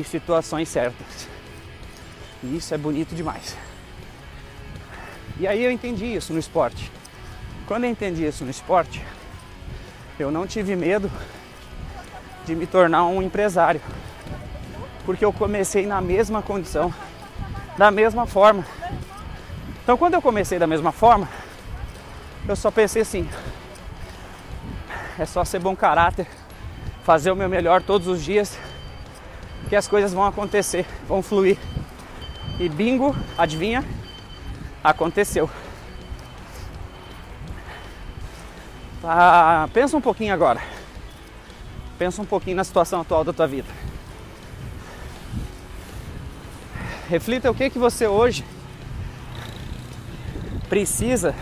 e 0.00 0.04
situações 0.04 0.68
certas. 0.68 1.28
E 2.42 2.56
isso 2.56 2.74
é 2.74 2.78
bonito 2.78 3.14
demais. 3.14 3.56
E 5.38 5.46
aí 5.46 5.62
eu 5.62 5.70
entendi 5.70 6.06
isso 6.06 6.32
no 6.32 6.38
esporte. 6.38 6.90
Quando 7.66 7.84
eu 7.84 7.90
entendi 7.90 8.26
isso 8.26 8.44
no 8.44 8.50
esporte, 8.50 9.04
eu 10.18 10.30
não 10.30 10.46
tive 10.46 10.74
medo 10.74 11.10
de 12.44 12.54
me 12.54 12.66
tornar 12.66 13.04
um 13.04 13.22
empresário, 13.22 13.80
porque 15.04 15.24
eu 15.24 15.32
comecei 15.32 15.86
na 15.86 16.00
mesma 16.00 16.42
condição, 16.42 16.92
da 17.76 17.90
mesma 17.90 18.26
forma. 18.26 18.64
Então, 19.82 19.96
quando 19.96 20.14
eu 20.14 20.22
comecei 20.22 20.58
da 20.58 20.66
mesma 20.66 20.92
forma, 20.92 21.28
eu 22.48 22.56
só 22.56 22.70
pensei 22.70 23.02
assim: 23.02 23.28
é 25.18 25.26
só 25.26 25.44
ser 25.44 25.58
bom 25.58 25.76
caráter, 25.76 26.26
fazer 27.04 27.30
o 27.30 27.36
meu 27.36 27.48
melhor 27.48 27.82
todos 27.82 28.08
os 28.08 28.22
dias, 28.22 28.58
que 29.70 29.76
as 29.76 29.86
coisas 29.86 30.12
vão 30.12 30.26
acontecer, 30.26 30.84
vão 31.06 31.22
fluir. 31.22 31.56
E 32.58 32.68
bingo, 32.68 33.14
adivinha? 33.38 33.84
Aconteceu. 34.82 35.48
Ah, 39.04 39.68
pensa 39.72 39.96
um 39.96 40.00
pouquinho 40.00 40.34
agora. 40.34 40.60
Pensa 41.96 42.20
um 42.20 42.24
pouquinho 42.24 42.56
na 42.56 42.64
situação 42.64 43.00
atual 43.00 43.22
da 43.22 43.32
tua 43.32 43.46
vida. 43.46 43.68
Reflita 47.08 47.48
o 47.48 47.54
que 47.54 47.70
que 47.70 47.78
você 47.78 48.08
hoje 48.08 48.44
precisa 50.68 51.32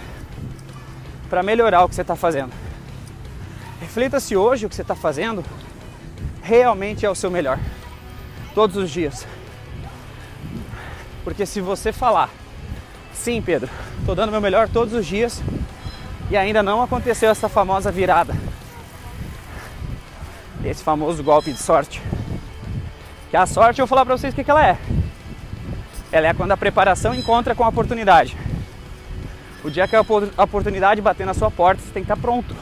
para 1.30 1.42
melhorar 1.42 1.82
o 1.82 1.88
que 1.88 1.94
você 1.94 2.02
está 2.02 2.14
fazendo. 2.14 2.52
Reflita 3.80 4.20
se 4.20 4.36
hoje 4.36 4.66
o 4.66 4.68
que 4.68 4.74
você 4.74 4.82
está 4.82 4.94
fazendo 4.94 5.42
realmente 6.42 7.06
é 7.06 7.10
o 7.10 7.14
seu 7.14 7.30
melhor, 7.30 7.58
todos 8.58 8.76
os 8.76 8.90
dias. 8.90 9.24
Porque 11.22 11.46
se 11.46 11.60
você 11.60 11.92
falar, 11.92 12.28
sim, 13.14 13.40
Pedro, 13.40 13.70
estou 14.00 14.16
dando 14.16 14.32
meu 14.32 14.40
melhor 14.40 14.68
todos 14.68 14.94
os 14.94 15.06
dias 15.06 15.40
e 16.28 16.36
ainda 16.36 16.60
não 16.60 16.82
aconteceu 16.82 17.30
essa 17.30 17.48
famosa 17.48 17.92
virada, 17.92 18.34
esse 20.64 20.82
famoso 20.82 21.22
golpe 21.22 21.52
de 21.52 21.62
sorte. 21.62 22.02
Que 23.30 23.36
a 23.36 23.46
sorte, 23.46 23.80
eu 23.80 23.86
vou 23.86 23.90
falar 23.90 24.04
para 24.04 24.18
vocês 24.18 24.32
o 24.32 24.36
que, 24.36 24.42
que 24.42 24.50
ela 24.50 24.66
é. 24.66 24.76
Ela 26.10 26.26
é 26.26 26.34
quando 26.34 26.50
a 26.50 26.56
preparação 26.56 27.14
encontra 27.14 27.54
com 27.54 27.62
a 27.62 27.68
oportunidade. 27.68 28.36
O 29.62 29.70
dia 29.70 29.86
que 29.86 29.94
a 29.94 30.00
oportunidade 30.42 31.00
bater 31.00 31.24
na 31.24 31.32
sua 31.32 31.48
porta, 31.48 31.80
você 31.80 31.92
tem 31.92 32.02
que 32.02 32.10
estar 32.10 32.20
pronto. 32.20 32.56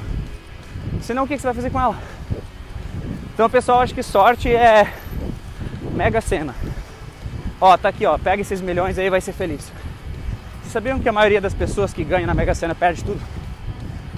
Senão, 1.01 1.25
o 1.25 1.27
que 1.27 1.39
você 1.39 1.47
vai 1.47 1.55
fazer 1.55 1.71
com 1.71 1.81
ela? 1.81 1.97
Então, 3.33 3.49
pessoal, 3.49 3.81
acho 3.81 3.95
que 3.95 4.03
sorte 4.03 4.55
é 4.55 4.93
mega 5.97 6.21
cena. 6.21 6.55
Ó, 7.61 7.77
tá 7.77 7.89
aqui, 7.89 8.05
ó, 8.05 8.19
pega 8.19 8.43
esses 8.43 8.61
milhões 8.61 8.99
aí 8.99 9.09
vai 9.09 9.21
ser 9.21 9.33
feliz. 9.33 9.73
Vocês 10.61 10.73
sabiam 10.73 10.99
que 11.01 11.09
a 11.09 11.13
maioria 11.13 11.41
das 11.41 11.55
pessoas 11.55 11.93
que 11.93 12.05
ganham 12.05 12.27
na 12.27 12.35
Mega 12.35 12.55
Sena 12.55 12.75
perde 12.75 13.03
tudo? 13.03 13.21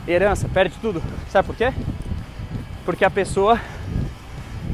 Herança, 0.09 0.49
perde 0.49 0.77
tudo. 0.81 1.03
Sabe 1.31 1.47
por 1.47 1.55
quê? 1.55 1.73
Porque 2.85 3.05
a 3.05 3.11
pessoa 3.11 3.61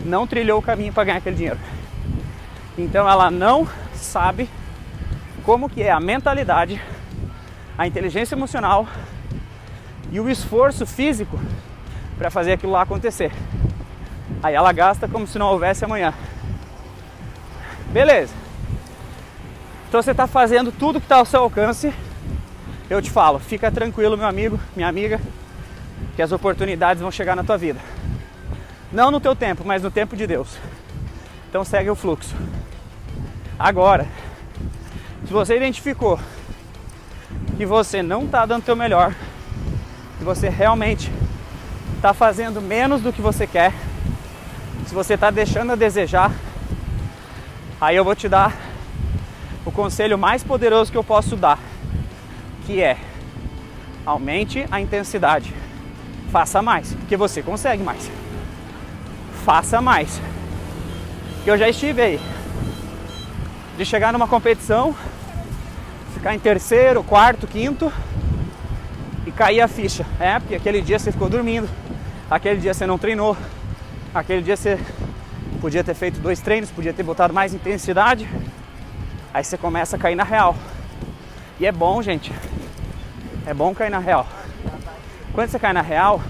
não 0.04 0.26
trilhou 0.26 0.58
o 0.58 0.62
caminho 0.62 0.92
para 0.92 1.04
ganhar 1.04 1.18
aquele 1.18 1.36
dinheiro. 1.36 1.58
Então 2.78 3.08
ela 3.08 3.30
não 3.30 3.68
sabe 3.94 4.48
como 5.44 5.68
que 5.68 5.82
é 5.82 5.90
a 5.90 6.00
mentalidade, 6.00 6.80
a 7.76 7.86
inteligência 7.86 8.34
emocional 8.34 8.88
e 10.10 10.18
o 10.20 10.30
esforço 10.30 10.86
físico 10.86 11.38
para 12.16 12.30
fazer 12.30 12.52
aquilo 12.52 12.72
lá 12.72 12.82
acontecer. 12.82 13.30
Aí 14.42 14.54
ela 14.54 14.72
gasta 14.72 15.06
como 15.06 15.26
se 15.26 15.38
não 15.38 15.48
houvesse 15.48 15.84
amanhã. 15.84 16.14
Beleza. 17.94 18.34
Então 19.88 20.02
você 20.02 20.10
está 20.10 20.26
fazendo 20.26 20.72
tudo 20.72 20.98
que 20.98 21.04
está 21.04 21.18
ao 21.18 21.24
seu 21.24 21.42
alcance. 21.42 21.94
Eu 22.90 23.00
te 23.00 23.08
falo, 23.08 23.38
fica 23.38 23.70
tranquilo, 23.70 24.16
meu 24.16 24.26
amigo, 24.26 24.58
minha 24.74 24.88
amiga, 24.88 25.20
que 26.16 26.20
as 26.20 26.32
oportunidades 26.32 27.00
vão 27.00 27.12
chegar 27.12 27.36
na 27.36 27.44
tua 27.44 27.56
vida. 27.56 27.78
Não 28.90 29.12
no 29.12 29.20
teu 29.20 29.36
tempo, 29.36 29.62
mas 29.64 29.80
no 29.80 29.92
tempo 29.92 30.16
de 30.16 30.26
Deus. 30.26 30.58
Então 31.48 31.64
segue 31.64 31.88
o 31.88 31.94
fluxo. 31.94 32.34
Agora, 33.56 34.08
se 35.24 35.32
você 35.32 35.56
identificou 35.56 36.18
que 37.56 37.64
você 37.64 38.02
não 38.02 38.24
está 38.24 38.44
dando 38.44 38.62
o 38.62 38.66
teu 38.66 38.74
melhor, 38.74 39.14
que 40.18 40.24
você 40.24 40.48
realmente 40.48 41.12
está 41.94 42.12
fazendo 42.12 42.60
menos 42.60 43.02
do 43.02 43.12
que 43.12 43.22
você 43.22 43.46
quer, 43.46 43.72
se 44.84 44.92
você 44.92 45.14
está 45.14 45.30
deixando 45.30 45.70
a 45.70 45.76
desejar, 45.76 46.32
aí 47.84 47.96
eu 47.96 48.04
vou 48.04 48.16
te 48.16 48.28
dar 48.28 48.56
o 49.64 49.70
conselho 49.70 50.16
mais 50.16 50.42
poderoso 50.42 50.90
que 50.90 50.96
eu 50.96 51.04
posso 51.04 51.36
dar, 51.36 51.58
que 52.64 52.80
é 52.80 52.96
aumente 54.06 54.66
a 54.70 54.80
intensidade, 54.80 55.52
faça 56.32 56.62
mais, 56.62 56.94
porque 56.94 57.16
você 57.16 57.42
consegue 57.42 57.82
mais. 57.82 58.10
Faça 59.44 59.82
mais. 59.82 60.20
Eu 61.46 61.58
já 61.58 61.68
estive 61.68 62.00
aí 62.00 62.20
de 63.76 63.84
chegar 63.84 64.14
numa 64.14 64.26
competição, 64.26 64.96
ficar 66.14 66.34
em 66.34 66.38
terceiro, 66.38 67.04
quarto, 67.04 67.46
quinto 67.46 67.92
e 69.26 69.30
cair 69.30 69.60
a 69.60 69.68
ficha. 69.68 70.06
É, 70.18 70.38
porque 70.38 70.54
aquele 70.54 70.80
dia 70.80 70.98
você 70.98 71.12
ficou 71.12 71.28
dormindo, 71.28 71.68
aquele 72.30 72.60
dia 72.60 72.72
você 72.72 72.86
não 72.86 72.96
treinou, 72.96 73.36
aquele 74.14 74.40
dia 74.40 74.56
você 74.56 74.78
podia 75.64 75.82
ter 75.82 75.94
feito 75.94 76.20
dois 76.20 76.40
treinos, 76.40 76.70
podia 76.70 76.92
ter 76.92 77.02
botado 77.02 77.32
mais 77.32 77.54
intensidade. 77.54 78.28
Aí 79.32 79.42
você 79.42 79.56
começa 79.56 79.96
a 79.96 79.98
cair 79.98 80.14
na 80.14 80.22
real. 80.22 80.54
E 81.58 81.64
é 81.64 81.72
bom, 81.72 82.02
gente. 82.02 82.30
É 83.46 83.54
bom 83.54 83.74
cair 83.74 83.88
na 83.88 83.98
real. 83.98 84.26
Quando 85.32 85.48
você 85.48 85.58
cai 85.58 85.72
na 85.72 85.80
real, 85.80 86.20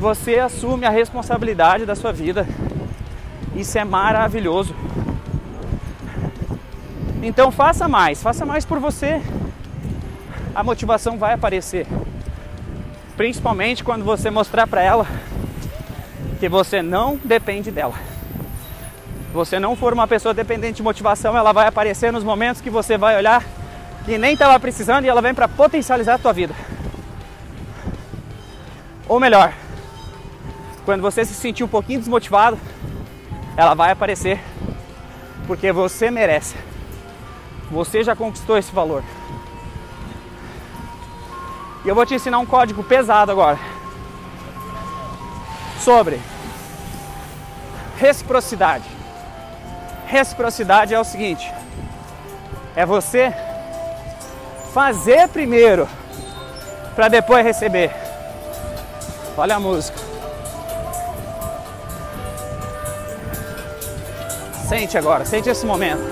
você 0.00 0.40
assume 0.40 0.84
a 0.84 0.90
responsabilidade 0.90 1.86
da 1.86 1.94
sua 1.94 2.12
vida. 2.12 2.44
Isso 3.54 3.78
é 3.78 3.84
maravilhoso. 3.84 4.74
Então 7.22 7.52
faça 7.52 7.86
mais, 7.86 8.20
faça 8.20 8.44
mais 8.44 8.64
por 8.64 8.80
você. 8.80 9.22
A 10.52 10.64
motivação 10.64 11.16
vai 11.18 11.34
aparecer. 11.34 11.86
Principalmente 13.16 13.84
quando 13.84 14.04
você 14.04 14.28
mostrar 14.28 14.66
para 14.66 14.82
ela 14.82 15.06
que 16.42 16.48
você 16.48 16.82
não 16.82 17.20
depende 17.22 17.70
dela. 17.70 17.94
Se 19.28 19.32
você 19.32 19.60
não 19.60 19.76
for 19.76 19.92
uma 19.92 20.08
pessoa 20.08 20.34
dependente 20.34 20.78
de 20.78 20.82
motivação, 20.82 21.36
ela 21.36 21.52
vai 21.52 21.68
aparecer 21.68 22.12
nos 22.12 22.24
momentos 22.24 22.60
que 22.60 22.68
você 22.68 22.98
vai 22.98 23.16
olhar 23.16 23.44
que 24.04 24.18
nem 24.18 24.32
estava 24.32 24.58
precisando 24.58 25.04
e 25.04 25.08
ela 25.08 25.22
vem 25.22 25.32
para 25.32 25.46
potencializar 25.46 26.14
a 26.14 26.18
tua 26.18 26.32
vida. 26.32 26.52
Ou 29.08 29.20
melhor, 29.20 29.54
quando 30.84 31.00
você 31.00 31.24
se 31.24 31.32
sentir 31.32 31.62
um 31.62 31.68
pouquinho 31.68 32.00
desmotivado, 32.00 32.58
ela 33.56 33.74
vai 33.74 33.92
aparecer 33.92 34.40
porque 35.46 35.70
você 35.70 36.10
merece. 36.10 36.56
Você 37.70 38.02
já 38.02 38.16
conquistou 38.16 38.58
esse 38.58 38.72
valor. 38.72 39.04
E 41.84 41.88
eu 41.88 41.94
vou 41.94 42.04
te 42.04 42.16
ensinar 42.16 42.40
um 42.40 42.46
código 42.46 42.82
pesado 42.82 43.30
agora 43.30 43.60
sobre 45.78 46.20
reciprocidade. 47.98 48.84
Reciprocidade 50.06 50.94
é 50.94 51.00
o 51.00 51.04
seguinte: 51.04 51.52
é 52.74 52.84
você 52.84 53.32
fazer 54.72 55.28
primeiro 55.28 55.88
para 56.94 57.08
depois 57.08 57.44
receber. 57.44 57.90
Olha 59.36 59.56
a 59.56 59.60
música. 59.60 59.98
Sente 64.68 64.96
agora, 64.96 65.24
sente 65.24 65.50
esse 65.50 65.66
momento. 65.66 66.02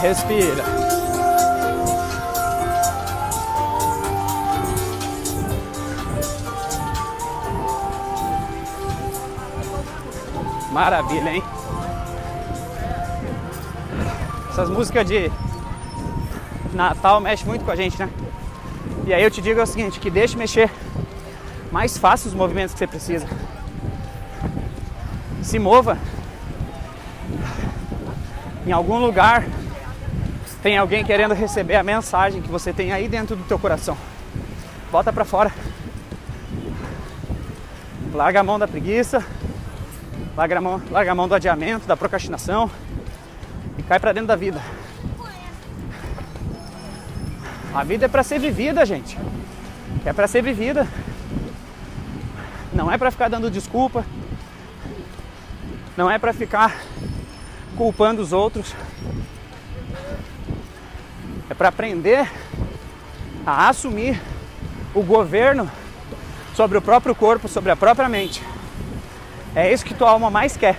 Respira. 0.00 0.83
Maravilha, 10.74 11.30
hein? 11.30 11.42
Essas 14.50 14.68
músicas 14.68 15.06
de 15.06 15.30
Natal 16.72 17.20
mexem 17.20 17.46
muito 17.46 17.64
com 17.64 17.70
a 17.70 17.76
gente, 17.76 17.96
né? 17.96 18.10
E 19.06 19.14
aí 19.14 19.22
eu 19.22 19.30
te 19.30 19.40
digo 19.40 19.62
o 19.62 19.66
seguinte, 19.66 20.00
que 20.00 20.10
deixe 20.10 20.36
mexer 20.36 20.68
mais 21.70 21.96
fácil 21.96 22.26
os 22.26 22.34
movimentos 22.34 22.72
que 22.72 22.80
você 22.80 22.88
precisa. 22.88 23.24
Se 25.42 25.60
mova 25.60 25.96
em 28.66 28.72
algum 28.72 28.98
lugar 28.98 29.44
tem 30.60 30.76
alguém 30.76 31.04
querendo 31.04 31.34
receber 31.34 31.76
a 31.76 31.84
mensagem 31.84 32.42
que 32.42 32.50
você 32.50 32.72
tem 32.72 32.90
aí 32.90 33.06
dentro 33.06 33.36
do 33.36 33.44
teu 33.44 33.60
coração. 33.60 33.96
Bota 34.90 35.12
para 35.12 35.24
fora. 35.24 35.52
Larga 38.12 38.40
a 38.40 38.42
mão 38.42 38.58
da 38.58 38.66
preguiça. 38.66 39.24
Larga 40.36 40.58
a 40.58 40.60
mão, 40.60 40.82
larga 40.90 41.12
a 41.12 41.14
mão 41.14 41.28
do 41.28 41.34
adiamento, 41.34 41.86
da 41.86 41.96
procrastinação 41.96 42.68
e 43.78 43.82
cai 43.84 44.00
para 44.00 44.12
dentro 44.12 44.28
da 44.28 44.36
vida. 44.36 44.60
A 47.72 47.84
vida 47.84 48.06
é 48.06 48.08
para 48.08 48.22
ser 48.22 48.40
vivida, 48.40 48.84
gente. 48.84 49.16
É 50.04 50.12
para 50.12 50.26
ser 50.26 50.42
vivida. 50.42 50.88
Não 52.72 52.90
é 52.90 52.98
para 52.98 53.10
ficar 53.10 53.28
dando 53.28 53.50
desculpa. 53.50 54.04
Não 55.96 56.10
é 56.10 56.18
para 56.18 56.32
ficar 56.32 56.82
culpando 57.76 58.20
os 58.20 58.32
outros. 58.32 58.74
É 61.48 61.54
para 61.54 61.68
aprender 61.68 62.28
a 63.46 63.68
assumir 63.68 64.20
o 64.94 65.02
governo 65.02 65.70
sobre 66.54 66.78
o 66.78 66.82
próprio 66.82 67.14
corpo, 67.14 67.48
sobre 67.48 67.70
a 67.70 67.76
própria 67.76 68.08
mente. 68.08 68.42
É 69.54 69.72
isso 69.72 69.84
que 69.84 69.94
tua 69.94 70.10
alma 70.10 70.30
mais 70.30 70.56
quer. 70.56 70.76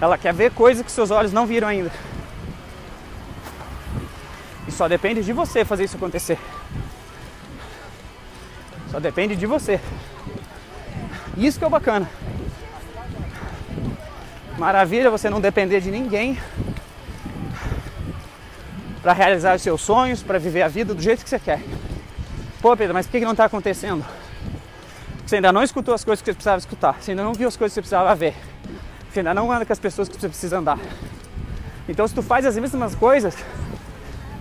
Ela 0.00 0.16
quer 0.16 0.32
ver 0.32 0.52
coisas 0.52 0.84
que 0.84 0.90
seus 0.90 1.10
olhos 1.10 1.32
não 1.32 1.46
viram 1.46 1.68
ainda. 1.68 1.90
E 4.66 4.72
só 4.72 4.88
depende 4.88 5.22
de 5.22 5.32
você 5.32 5.64
fazer 5.64 5.84
isso 5.84 5.96
acontecer. 5.96 6.38
Só 8.90 8.98
depende 8.98 9.36
de 9.36 9.46
você. 9.46 9.80
Isso 11.36 11.58
que 11.58 11.64
é 11.64 11.66
o 11.66 11.70
bacana. 11.70 12.08
Maravilha 14.58 15.10
você 15.10 15.28
não 15.28 15.40
depender 15.40 15.80
de 15.80 15.90
ninguém 15.90 16.38
para 19.02 19.12
realizar 19.12 19.56
os 19.56 19.62
seus 19.62 19.80
sonhos, 19.80 20.22
para 20.22 20.38
viver 20.38 20.62
a 20.62 20.68
vida 20.68 20.94
do 20.94 21.02
jeito 21.02 21.24
que 21.24 21.30
você 21.30 21.38
quer. 21.38 21.60
Pô, 22.60 22.76
Pedro, 22.76 22.94
mas 22.94 23.06
por 23.06 23.12
que, 23.12 23.24
não 23.24 23.32
está 23.32 23.44
acontecendo? 23.44 24.04
Você 25.32 25.36
ainda 25.36 25.50
não 25.50 25.62
escutou 25.62 25.94
as 25.94 26.04
coisas 26.04 26.20
que 26.20 26.26
você 26.26 26.34
precisava 26.34 26.58
escutar, 26.58 27.00
você 27.00 27.12
ainda 27.12 27.22
não 27.22 27.32
viu 27.32 27.48
as 27.48 27.56
coisas 27.56 27.72
que 27.72 27.76
você 27.76 27.80
precisava 27.80 28.14
ver, 28.14 28.36
você 29.10 29.20
ainda 29.20 29.32
não 29.32 29.50
anda 29.50 29.64
com 29.64 29.72
as 29.72 29.78
pessoas 29.78 30.06
que 30.06 30.20
você 30.20 30.28
precisa 30.28 30.58
andar. 30.58 30.78
Então, 31.88 32.06
se 32.06 32.14
tu 32.14 32.22
faz 32.22 32.44
as 32.44 32.54
mesmas 32.58 32.94
coisas, 32.94 33.34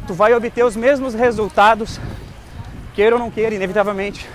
tu 0.06 0.14
vai 0.14 0.34
obter 0.34 0.66
os 0.66 0.76
mesmos 0.76 1.14
resultados, 1.14 1.98
queira 2.94 3.16
ou 3.16 3.22
não 3.22 3.32
queira, 3.32 3.56
inevitavelmente. 3.56 4.30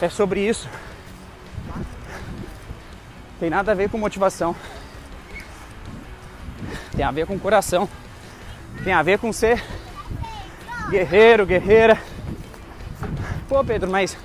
É 0.00 0.08
sobre 0.08 0.40
isso. 0.40 0.70
Tem 3.38 3.50
nada 3.50 3.72
a 3.72 3.74
ver 3.74 3.90
com 3.90 3.98
motivação. 3.98 4.56
Tem 6.96 7.04
a 7.04 7.10
ver 7.10 7.26
com 7.26 7.38
coração. 7.38 7.86
Tem 8.84 8.94
a 8.94 9.02
ver 9.02 9.18
com 9.18 9.30
ser 9.34 9.62
guerreiro, 10.88 11.44
guerreira. 11.44 12.13
Pô, 13.54 13.62
Pedro, 13.62 13.88
mas 13.88 14.16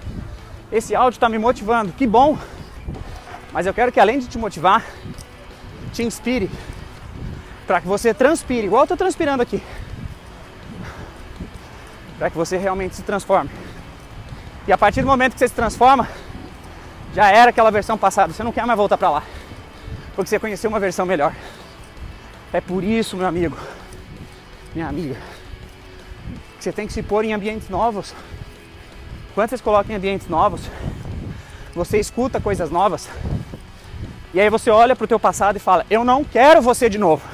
esse 0.72 0.96
áudio 0.96 1.18
está 1.18 1.30
me 1.30 1.38
motivando. 1.38 1.94
Que 1.94 2.08
bom! 2.08 2.36
Mas 3.54 3.68
eu 3.68 3.74
quero 3.76 3.92
que 3.92 4.00
além 4.00 4.18
de 4.18 4.26
te 4.26 4.39
motivar, 4.39 4.84
te 5.94 6.02
inspire 6.02 6.50
para 7.68 7.80
que 7.80 7.88
você 7.88 8.12
transpire, 8.12 8.65
igual 8.65 8.86
eu 8.86 8.88
tô 8.88 8.98
transpirando 8.98 9.44
aqui. 9.44 9.62
Para 12.18 12.32
que 12.32 12.36
você 12.36 12.58
realmente 12.58 12.96
se 12.96 13.04
transforme. 13.04 13.52
E 14.68 14.74
a 14.74 14.78
partir 14.80 15.02
do 15.02 15.08
momento 15.08 15.34
que 15.34 15.39
você 15.39 15.48
se 15.48 15.54
transforma, 15.54 16.10
já 17.13 17.30
era 17.30 17.52
aquela 17.52 17.70
versão 17.70 18.00
passada, 18.00 18.34
você 18.34 18.42
não 18.42 18.52
quer 18.52 18.65
mais 18.65 18.78
voltar 18.78 18.98
para 18.98 19.12
lá. 19.12 19.24
Porque 20.15 20.28
você 20.28 20.39
conheceu 20.39 20.72
uma 20.72 20.80
versão 20.80 21.06
melhor. 21.06 21.36
É 22.52 22.60
por 22.60 22.84
isso, 22.84 23.15
meu 23.15 23.28
amigo, 23.28 23.56
minha 24.74 24.88
amiga, 24.88 25.18
que 26.58 26.63
você 26.63 26.72
tem 26.72 26.88
que 26.88 26.94
se 26.94 27.04
pôr 27.04 27.24
em 27.24 27.32
ambientes 27.32 27.70
novos. 27.70 28.15
Quando 29.39 29.52
você 29.52 29.56
se 29.58 29.63
coloca 29.63 29.89
em 29.89 29.95
ambientes 29.95 30.28
novos, 30.28 30.60
você 31.73 31.97
escuta 31.97 32.41
coisas 32.41 32.69
novas. 32.69 33.08
E 34.34 34.41
aí 34.41 34.49
você 34.49 34.69
olha 34.69 34.97
para 34.97 35.06
o 35.06 35.08
teu 35.08 35.17
passado 35.17 35.56
e 35.56 35.60
fala: 35.62 35.86
"Eu 35.89 36.04
não 36.04 36.25
quero 36.25 36.62
você 36.62 36.89
de 36.89 36.97
novo. 36.97 37.25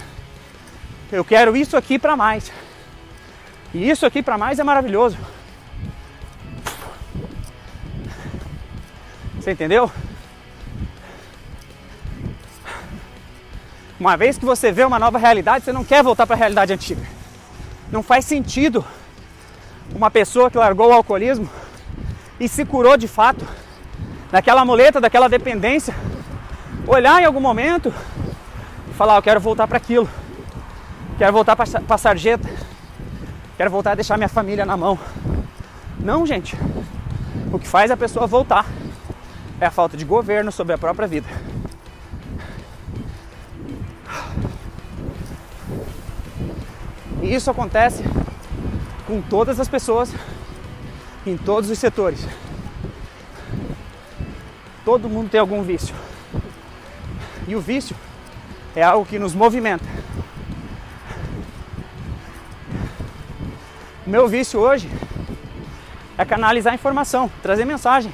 Eu 1.11 1.25
quero 1.25 1.57
isso 1.57 1.75
aqui 1.75 1.97
para 1.97 2.15
mais". 2.15 2.51
E 3.73 3.89
isso 3.89 4.05
aqui 4.05 4.21
para 4.21 4.37
mais 4.37 4.59
é 4.59 4.63
maravilhoso. 4.63 5.17
Você 9.39 9.53
entendeu? 9.53 9.91
Uma 13.99 14.15
vez 14.15 14.37
que 14.37 14.45
você 14.45 14.71
vê 14.71 14.83
uma 14.83 14.99
nova 14.99 15.17
realidade, 15.17 15.65
você 15.65 15.73
não 15.73 15.83
quer 15.83 16.03
voltar 16.03 16.27
para 16.27 16.35
a 16.35 16.37
realidade 16.37 16.71
antiga. 16.71 17.01
Não 17.91 18.03
faz 18.03 18.25
sentido 18.25 18.85
uma 19.95 20.11
pessoa 20.11 20.51
que 20.51 20.57
largou 20.59 20.89
o 20.89 20.93
alcoolismo 20.93 21.64
e 22.39 22.47
se 22.47 22.65
curou 22.65 22.97
de 22.97 23.07
fato 23.07 23.45
daquela 24.31 24.65
muleta, 24.65 24.99
daquela 24.99 25.29
dependência, 25.29 25.95
olhar 26.87 27.21
em 27.21 27.25
algum 27.25 27.39
momento 27.39 27.93
e 28.89 28.93
falar: 28.93 29.15
Eu 29.15 29.21
quero 29.21 29.39
voltar 29.39 29.67
para 29.67 29.77
aquilo, 29.77 30.09
quero 31.17 31.33
voltar 31.33 31.55
para 31.55 31.65
a 31.89 31.97
sarjeta, 31.97 32.49
quero 33.57 33.69
voltar 33.69 33.91
a 33.91 33.95
deixar 33.95 34.17
minha 34.17 34.29
família 34.29 34.65
na 34.65 34.75
mão. 34.75 34.99
Não, 35.99 36.25
gente. 36.25 36.57
O 37.51 37.59
que 37.59 37.67
faz 37.67 37.89
a 37.89 37.97
pessoa 37.97 38.27
voltar 38.27 38.65
é 39.59 39.65
a 39.65 39.71
falta 39.71 39.95
de 39.95 40.03
governo 40.03 40.51
sobre 40.51 40.73
a 40.73 40.77
própria 40.77 41.07
vida. 41.07 41.27
E 47.21 47.33
isso 47.33 47.49
acontece 47.49 48.03
com 49.07 49.21
todas 49.21 49.59
as 49.59 49.67
pessoas, 49.67 50.13
em 51.25 51.37
todos 51.37 51.69
os 51.69 51.79
setores. 51.79 52.27
Todo 54.83 55.09
mundo 55.09 55.29
tem 55.29 55.39
algum 55.39 55.63
vício. 55.63 55.95
E 57.47 57.55
o 57.55 57.61
vício 57.61 57.95
é 58.75 58.83
algo 58.83 59.05
que 59.05 59.17
nos 59.17 59.33
movimenta. 59.33 59.85
O 64.05 64.09
meu 64.09 64.27
vício 64.27 64.59
hoje 64.59 64.89
é 66.17 66.23
canalizar 66.23 66.73
informação, 66.73 67.31
trazer 67.41 67.65
mensagem, 67.65 68.13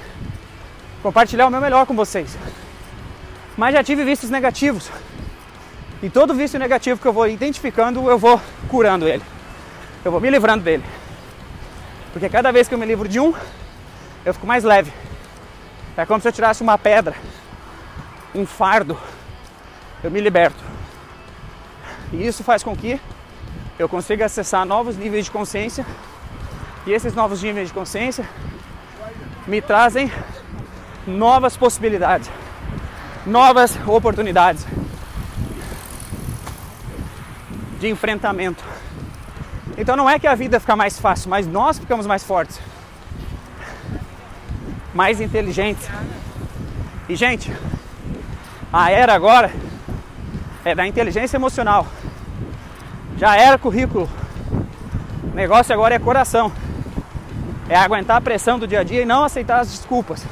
compartilhar 1.04 1.48
o 1.48 1.52
meu 1.52 1.60
melhor 1.60 1.86
com 1.86 1.94
vocês. 1.94 2.38
Mas 3.58 3.74
já 3.74 3.84
tive 3.84 4.06
vícios 4.06 4.32
negativos. 4.32 4.90
E 6.02 6.10
todo 6.10 6.34
vício 6.34 6.58
negativo 6.58 7.00
que 7.00 7.08
eu 7.08 7.14
vou 7.14 7.28
identificando, 7.28 8.10
eu 8.10 8.18
vou 8.18 8.40
curando 8.70 9.08
ele. 9.08 9.24
Eu 10.04 10.12
vou 10.12 10.22
me 10.22 10.30
livrando 10.30 10.64
dele. 10.64 10.84
Porque 12.12 12.30
cada 12.30 12.52
vez 12.52 12.68
que 12.68 12.74
eu 12.74 12.80
me 12.80 12.86
livro 12.86 13.08
de 13.08 13.20
um, 13.20 13.34
eu 14.26 14.34
fico 14.34 14.46
mais 14.46 14.64
leve. 14.64 14.92
É 15.96 16.06
como 16.06 16.22
se 16.22 16.28
eu 16.28 16.32
tirasse 16.32 16.62
uma 16.64 16.78
pedra, 16.78 17.16
um 18.34 18.46
fardo, 18.46 18.98
eu 20.04 20.12
me 20.12 20.20
liberto. 20.20 20.64
E 22.12 22.26
isso 22.26 22.44
faz 22.44 22.64
com 22.64 22.76
que 22.76 23.00
eu 23.78 23.88
consiga 23.88 24.26
acessar 24.26 24.66
novos 24.66 24.98
níveis 24.98 25.26
de 25.26 25.32
consciência. 25.32 25.86
E 26.86 26.92
esses 26.92 27.14
novos 27.14 27.42
níveis 27.42 27.68
de 27.68 27.74
consciência 27.74 28.28
me 29.48 29.62
trazem 29.62 30.12
novas 31.06 31.58
possibilidades, 31.58 32.30
novas 33.26 33.78
oportunidades 33.88 34.66
de 37.80 37.88
enfrentamento. 37.90 38.64
Então 39.82 39.96
não 39.96 40.08
é 40.08 40.20
que 40.20 40.28
a 40.28 40.36
vida 40.36 40.60
fica 40.60 40.76
mais 40.76 41.00
fácil, 41.00 41.28
mas 41.28 41.48
nós 41.48 41.80
ficamos 41.80 42.06
mais 42.06 42.24
fortes, 42.24 42.62
mais 44.94 45.20
inteligentes. 45.20 45.90
E 47.10 47.16
gente, 47.16 47.52
a 48.72 48.92
era 48.92 49.16
agora 49.16 49.52
é 50.64 50.76
da 50.76 50.86
inteligência 50.86 51.36
emocional. 51.36 51.88
Já 53.18 53.36
era 53.36 53.58
currículo. 53.58 54.08
O 55.24 55.36
negócio 55.36 55.74
agora 55.74 55.96
é 55.96 56.00
coração. 56.00 56.52
É 57.68 57.76
aguentar 57.76 58.18
a 58.18 58.22
pressão 58.22 58.60
do 58.60 58.68
dia 58.68 58.82
a 58.82 58.84
dia 58.84 59.02
e 59.02 59.06
não 59.06 59.24
aceitar 59.24 59.62
as 59.62 59.72
desculpas. 59.72 60.24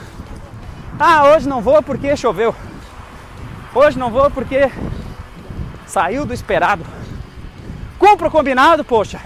Ah, 1.00 1.34
hoje 1.34 1.50
não 1.50 1.60
vou 1.60 1.82
porque 1.82 2.16
choveu. 2.16 2.54
Hoje 3.74 3.98
não 3.98 4.12
vou 4.12 4.30
porque 4.30 4.72
saiu 5.88 6.24
do 6.24 6.36
esperado. 6.36 6.86
Cumpra 7.98 8.28
o 8.28 8.32
combinado, 8.32 8.86
poxa. 8.86 9.20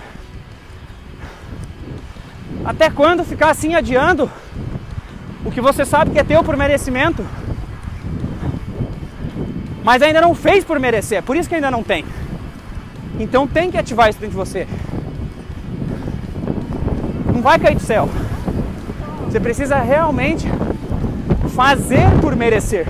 Até 2.66 2.90
quando 2.90 3.26
ficar 3.26 3.50
assim 3.50 3.76
adiando 3.76 4.32
o 5.44 5.52
que 5.52 5.60
você 5.60 5.84
sabe 5.84 6.12
que 6.12 6.20
é 6.20 6.24
teu 6.24 6.44
por 6.44 6.56
merecimento? 6.56 7.26
Mas 9.84 10.02
ainda 10.02 10.22
não 10.22 10.34
fez 10.34 10.64
por 10.64 10.80
merecer, 10.80 11.18
é 11.18 11.22
por 11.22 11.36
isso 11.36 11.50
que 11.50 11.56
ainda 11.56 11.70
não 11.70 11.84
tem. 11.84 12.06
Então 13.20 13.46
tem 13.46 13.70
que 13.70 13.78
ativar 13.78 14.10
isso 14.10 14.20
dentro 14.20 14.32
de 14.32 14.38
você. 14.38 14.68
Não 17.34 17.42
vai 17.42 17.60
cair 17.60 17.76
do 17.76 17.82
céu. 17.82 18.10
Você 19.26 19.40
precisa 19.40 19.78
realmente 19.80 20.48
fazer 21.54 22.10
por 22.22 22.36
merecer. 22.36 22.88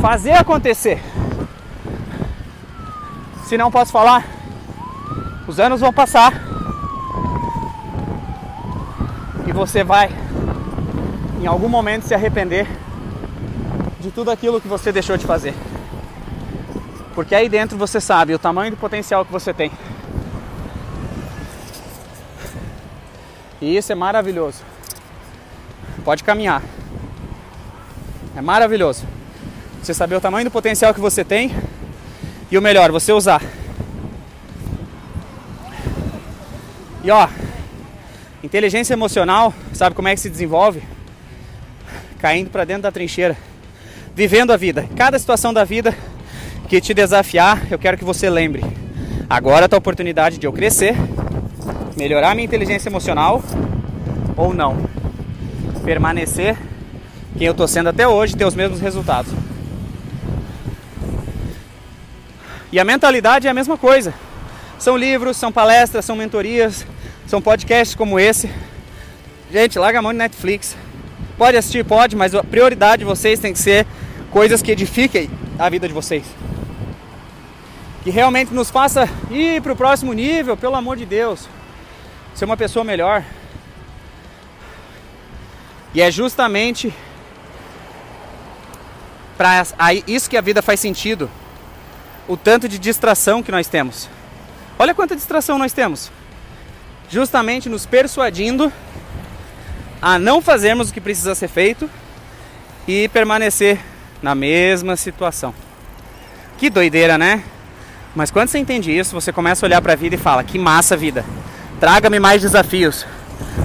Fazer 0.00 0.32
acontecer. 0.32 1.02
Se 3.44 3.58
não 3.58 3.70
posso 3.70 3.92
falar, 3.92 4.24
os 5.46 5.60
anos 5.60 5.80
vão 5.80 5.92
passar 5.92 6.32
e 9.43 9.43
você 9.54 9.84
vai 9.84 10.10
em 11.40 11.46
algum 11.46 11.68
momento 11.68 12.02
se 12.02 12.12
arrepender 12.12 12.66
de 14.00 14.10
tudo 14.10 14.32
aquilo 14.32 14.60
que 14.60 14.66
você 14.66 14.90
deixou 14.90 15.16
de 15.16 15.24
fazer. 15.24 15.54
Porque 17.14 17.34
aí 17.34 17.48
dentro 17.48 17.78
você 17.78 18.00
sabe 18.00 18.34
o 18.34 18.38
tamanho 18.38 18.72
do 18.72 18.76
potencial 18.76 19.24
que 19.24 19.30
você 19.30 19.54
tem. 19.54 19.70
E 23.60 23.76
isso 23.76 23.92
é 23.92 23.94
maravilhoso. 23.94 24.60
Pode 26.04 26.24
caminhar. 26.24 26.60
É 28.36 28.42
maravilhoso. 28.42 29.06
Você 29.80 29.94
saber 29.94 30.16
o 30.16 30.20
tamanho 30.20 30.46
do 30.46 30.50
potencial 30.50 30.92
que 30.92 31.00
você 31.00 31.24
tem 31.24 31.54
e 32.50 32.58
o 32.58 32.62
melhor, 32.62 32.90
você 32.90 33.12
usar. 33.12 33.40
E 37.04 37.10
ó, 37.10 37.28
inteligência 38.44 38.92
emocional, 38.92 39.54
sabe 39.72 39.96
como 39.96 40.06
é 40.06 40.14
que 40.14 40.20
se 40.20 40.28
desenvolve? 40.28 40.82
Caindo 42.18 42.50
para 42.50 42.64
dentro 42.64 42.82
da 42.82 42.92
trincheira, 42.92 43.36
vivendo 44.14 44.52
a 44.52 44.56
vida. 44.56 44.86
Cada 44.94 45.18
situação 45.18 45.52
da 45.52 45.64
vida 45.64 45.96
que 46.68 46.78
te 46.78 46.92
desafiar, 46.92 47.66
eu 47.70 47.78
quero 47.78 47.96
que 47.96 48.04
você 48.04 48.28
lembre. 48.28 48.62
Agora 49.30 49.64
é 49.64 49.74
a 49.74 49.78
oportunidade 49.78 50.36
de 50.36 50.46
eu 50.46 50.52
crescer, 50.52 50.94
melhorar 51.96 52.34
minha 52.34 52.44
inteligência 52.44 52.90
emocional 52.90 53.42
ou 54.36 54.52
não. 54.52 54.76
Permanecer 55.82 56.56
quem 57.38 57.46
eu 57.46 57.52
estou 57.52 57.66
sendo 57.66 57.88
até 57.88 58.06
hoje, 58.06 58.36
ter 58.36 58.44
os 58.44 58.54
mesmos 58.54 58.78
resultados. 58.78 59.32
E 62.70 62.78
a 62.78 62.84
mentalidade 62.84 63.46
é 63.46 63.50
a 63.50 63.54
mesma 63.54 63.78
coisa. 63.78 64.12
São 64.78 64.96
livros, 64.96 65.36
são 65.36 65.50
palestras, 65.50 66.04
são 66.04 66.16
mentorias, 66.16 66.86
são 67.26 67.40
podcasts 67.40 67.94
como 67.94 68.18
esse. 68.18 68.50
Gente, 69.50 69.78
larga 69.78 69.98
a 69.98 70.02
mão 70.02 70.12
de 70.12 70.18
Netflix. 70.18 70.76
Pode 71.38 71.56
assistir, 71.56 71.84
pode, 71.84 72.14
mas 72.14 72.34
a 72.34 72.44
prioridade 72.44 73.00
de 73.00 73.04
vocês 73.04 73.40
tem 73.40 73.52
que 73.52 73.58
ser 73.58 73.86
coisas 74.30 74.62
que 74.62 74.70
edifiquem 74.70 75.30
a 75.58 75.68
vida 75.68 75.88
de 75.88 75.94
vocês. 75.94 76.24
Que 78.02 78.10
realmente 78.10 78.52
nos 78.52 78.70
faça 78.70 79.08
ir 79.30 79.62
para 79.62 79.72
o 79.72 79.76
próximo 79.76 80.12
nível, 80.12 80.56
pelo 80.56 80.76
amor 80.76 80.96
de 80.96 81.06
Deus. 81.06 81.48
Ser 82.34 82.44
uma 82.44 82.56
pessoa 82.56 82.84
melhor. 82.84 83.24
E 85.94 86.02
é 86.02 86.10
justamente 86.10 86.92
para 89.36 89.64
isso 90.06 90.28
que 90.28 90.36
a 90.36 90.40
vida 90.40 90.60
faz 90.60 90.80
sentido. 90.80 91.30
O 92.28 92.36
tanto 92.36 92.68
de 92.68 92.78
distração 92.78 93.42
que 93.42 93.52
nós 93.52 93.68
temos. 93.68 94.08
Olha 94.78 94.94
quanta 94.94 95.14
distração 95.14 95.58
nós 95.58 95.72
temos. 95.72 96.10
Justamente 97.08 97.68
nos 97.68 97.86
persuadindo 97.86 98.72
a 100.00 100.18
não 100.18 100.42
fazermos 100.42 100.90
o 100.90 100.92
que 100.92 101.00
precisa 101.00 101.34
ser 101.34 101.48
feito 101.48 101.88
e 102.86 103.08
permanecer 103.08 103.78
na 104.22 104.34
mesma 104.34 104.96
situação. 104.96 105.54
Que 106.58 106.68
doideira, 106.68 107.16
né? 107.16 107.42
Mas 108.14 108.30
quando 108.30 108.48
você 108.48 108.58
entende 108.58 108.96
isso, 108.96 109.14
você 109.14 109.32
começa 109.32 109.64
a 109.64 109.66
olhar 109.66 109.82
para 109.82 109.94
a 109.94 109.96
vida 109.96 110.14
e 110.14 110.18
fala: 110.18 110.44
que 110.44 110.58
massa 110.58 110.96
vida. 110.96 111.24
Traga-me 111.80 112.20
mais 112.20 112.40
desafios. 112.40 113.06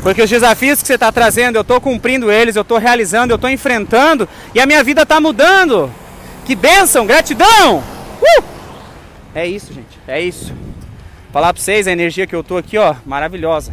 Porque 0.02 0.22
os 0.22 0.30
desafios 0.30 0.82
que 0.82 0.88
você 0.88 0.96
está 0.96 1.12
trazendo, 1.12 1.56
eu 1.56 1.62
estou 1.62 1.80
cumprindo 1.80 2.32
eles, 2.32 2.56
eu 2.56 2.64
estou 2.64 2.78
realizando, 2.78 3.32
eu 3.32 3.36
estou 3.36 3.50
enfrentando 3.50 4.28
e 4.54 4.60
a 4.60 4.66
minha 4.66 4.84
vida 4.84 5.04
está 5.04 5.20
mudando. 5.20 5.92
Que 6.46 6.56
bênção, 6.56 7.06
gratidão! 7.06 7.84
Uh! 8.22 8.44
É 9.36 9.46
isso, 9.46 9.72
gente, 9.74 10.00
é 10.08 10.22
isso. 10.22 10.54
Falar 11.32 11.54
para 11.54 11.62
vocês, 11.62 11.86
a 11.88 11.92
energia 11.92 12.26
que 12.26 12.36
eu 12.36 12.44
tô 12.44 12.58
aqui, 12.58 12.76
ó, 12.76 12.96
maravilhosa. 13.06 13.72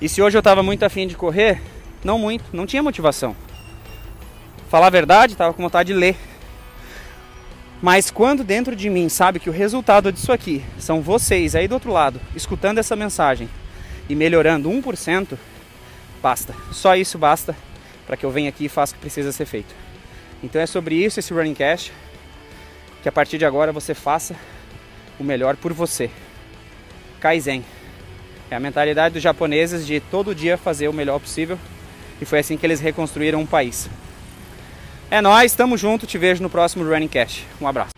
E 0.00 0.08
se 0.08 0.20
hoje 0.20 0.36
eu 0.36 0.40
estava 0.40 0.60
muito 0.60 0.82
afim 0.82 1.06
de 1.06 1.14
correr, 1.14 1.62
não 2.02 2.18
muito, 2.18 2.44
não 2.52 2.66
tinha 2.66 2.82
motivação. 2.82 3.36
Falar 4.68 4.88
a 4.88 4.90
verdade, 4.90 5.34
estava 5.34 5.54
com 5.54 5.62
vontade 5.62 5.92
de 5.92 5.98
ler. 5.98 6.16
Mas 7.80 8.10
quando 8.10 8.42
dentro 8.42 8.74
de 8.74 8.90
mim 8.90 9.08
sabe 9.08 9.38
que 9.38 9.48
o 9.48 9.52
resultado 9.52 10.10
disso 10.10 10.32
aqui 10.32 10.64
são 10.80 11.00
vocês 11.00 11.54
aí 11.54 11.68
do 11.68 11.74
outro 11.74 11.92
lado, 11.92 12.20
escutando 12.34 12.78
essa 12.78 12.96
mensagem 12.96 13.48
e 14.08 14.14
melhorando 14.16 14.68
1%, 14.68 15.38
basta. 16.20 16.56
Só 16.72 16.96
isso 16.96 17.18
basta 17.18 17.54
para 18.04 18.16
que 18.16 18.26
eu 18.26 18.32
venha 18.32 18.48
aqui 18.48 18.64
e 18.64 18.68
faça 18.68 18.92
o 18.92 18.96
que 18.96 19.00
precisa 19.02 19.30
ser 19.30 19.46
feito. 19.46 19.72
Então 20.42 20.60
é 20.60 20.66
sobre 20.66 20.96
isso 20.96 21.20
esse 21.20 21.32
Running 21.32 21.54
Cash, 21.54 21.92
que 23.00 23.08
a 23.08 23.12
partir 23.12 23.38
de 23.38 23.44
agora 23.44 23.70
você 23.70 23.94
faça 23.94 24.34
o 25.20 25.24
melhor 25.24 25.56
por 25.56 25.72
você. 25.72 26.10
Kaizen. 27.20 27.62
É 28.50 28.56
a 28.56 28.60
mentalidade 28.60 29.14
dos 29.14 29.22
japoneses 29.22 29.86
de 29.86 30.00
todo 30.00 30.34
dia 30.34 30.56
fazer 30.56 30.88
o 30.88 30.92
melhor 30.92 31.20
possível. 31.20 31.58
E 32.20 32.24
foi 32.24 32.40
assim 32.40 32.56
que 32.56 32.66
eles 32.66 32.80
reconstruíram 32.80 33.40
um 33.40 33.46
país. 33.46 33.88
É 35.10 35.20
nós, 35.20 35.54
tamo 35.54 35.76
junto, 35.76 36.06
te 36.06 36.18
vejo 36.18 36.42
no 36.42 36.50
próximo 36.50 36.84
Running 36.84 37.08
Cash. 37.08 37.44
Um 37.60 37.68
abraço. 37.68 37.92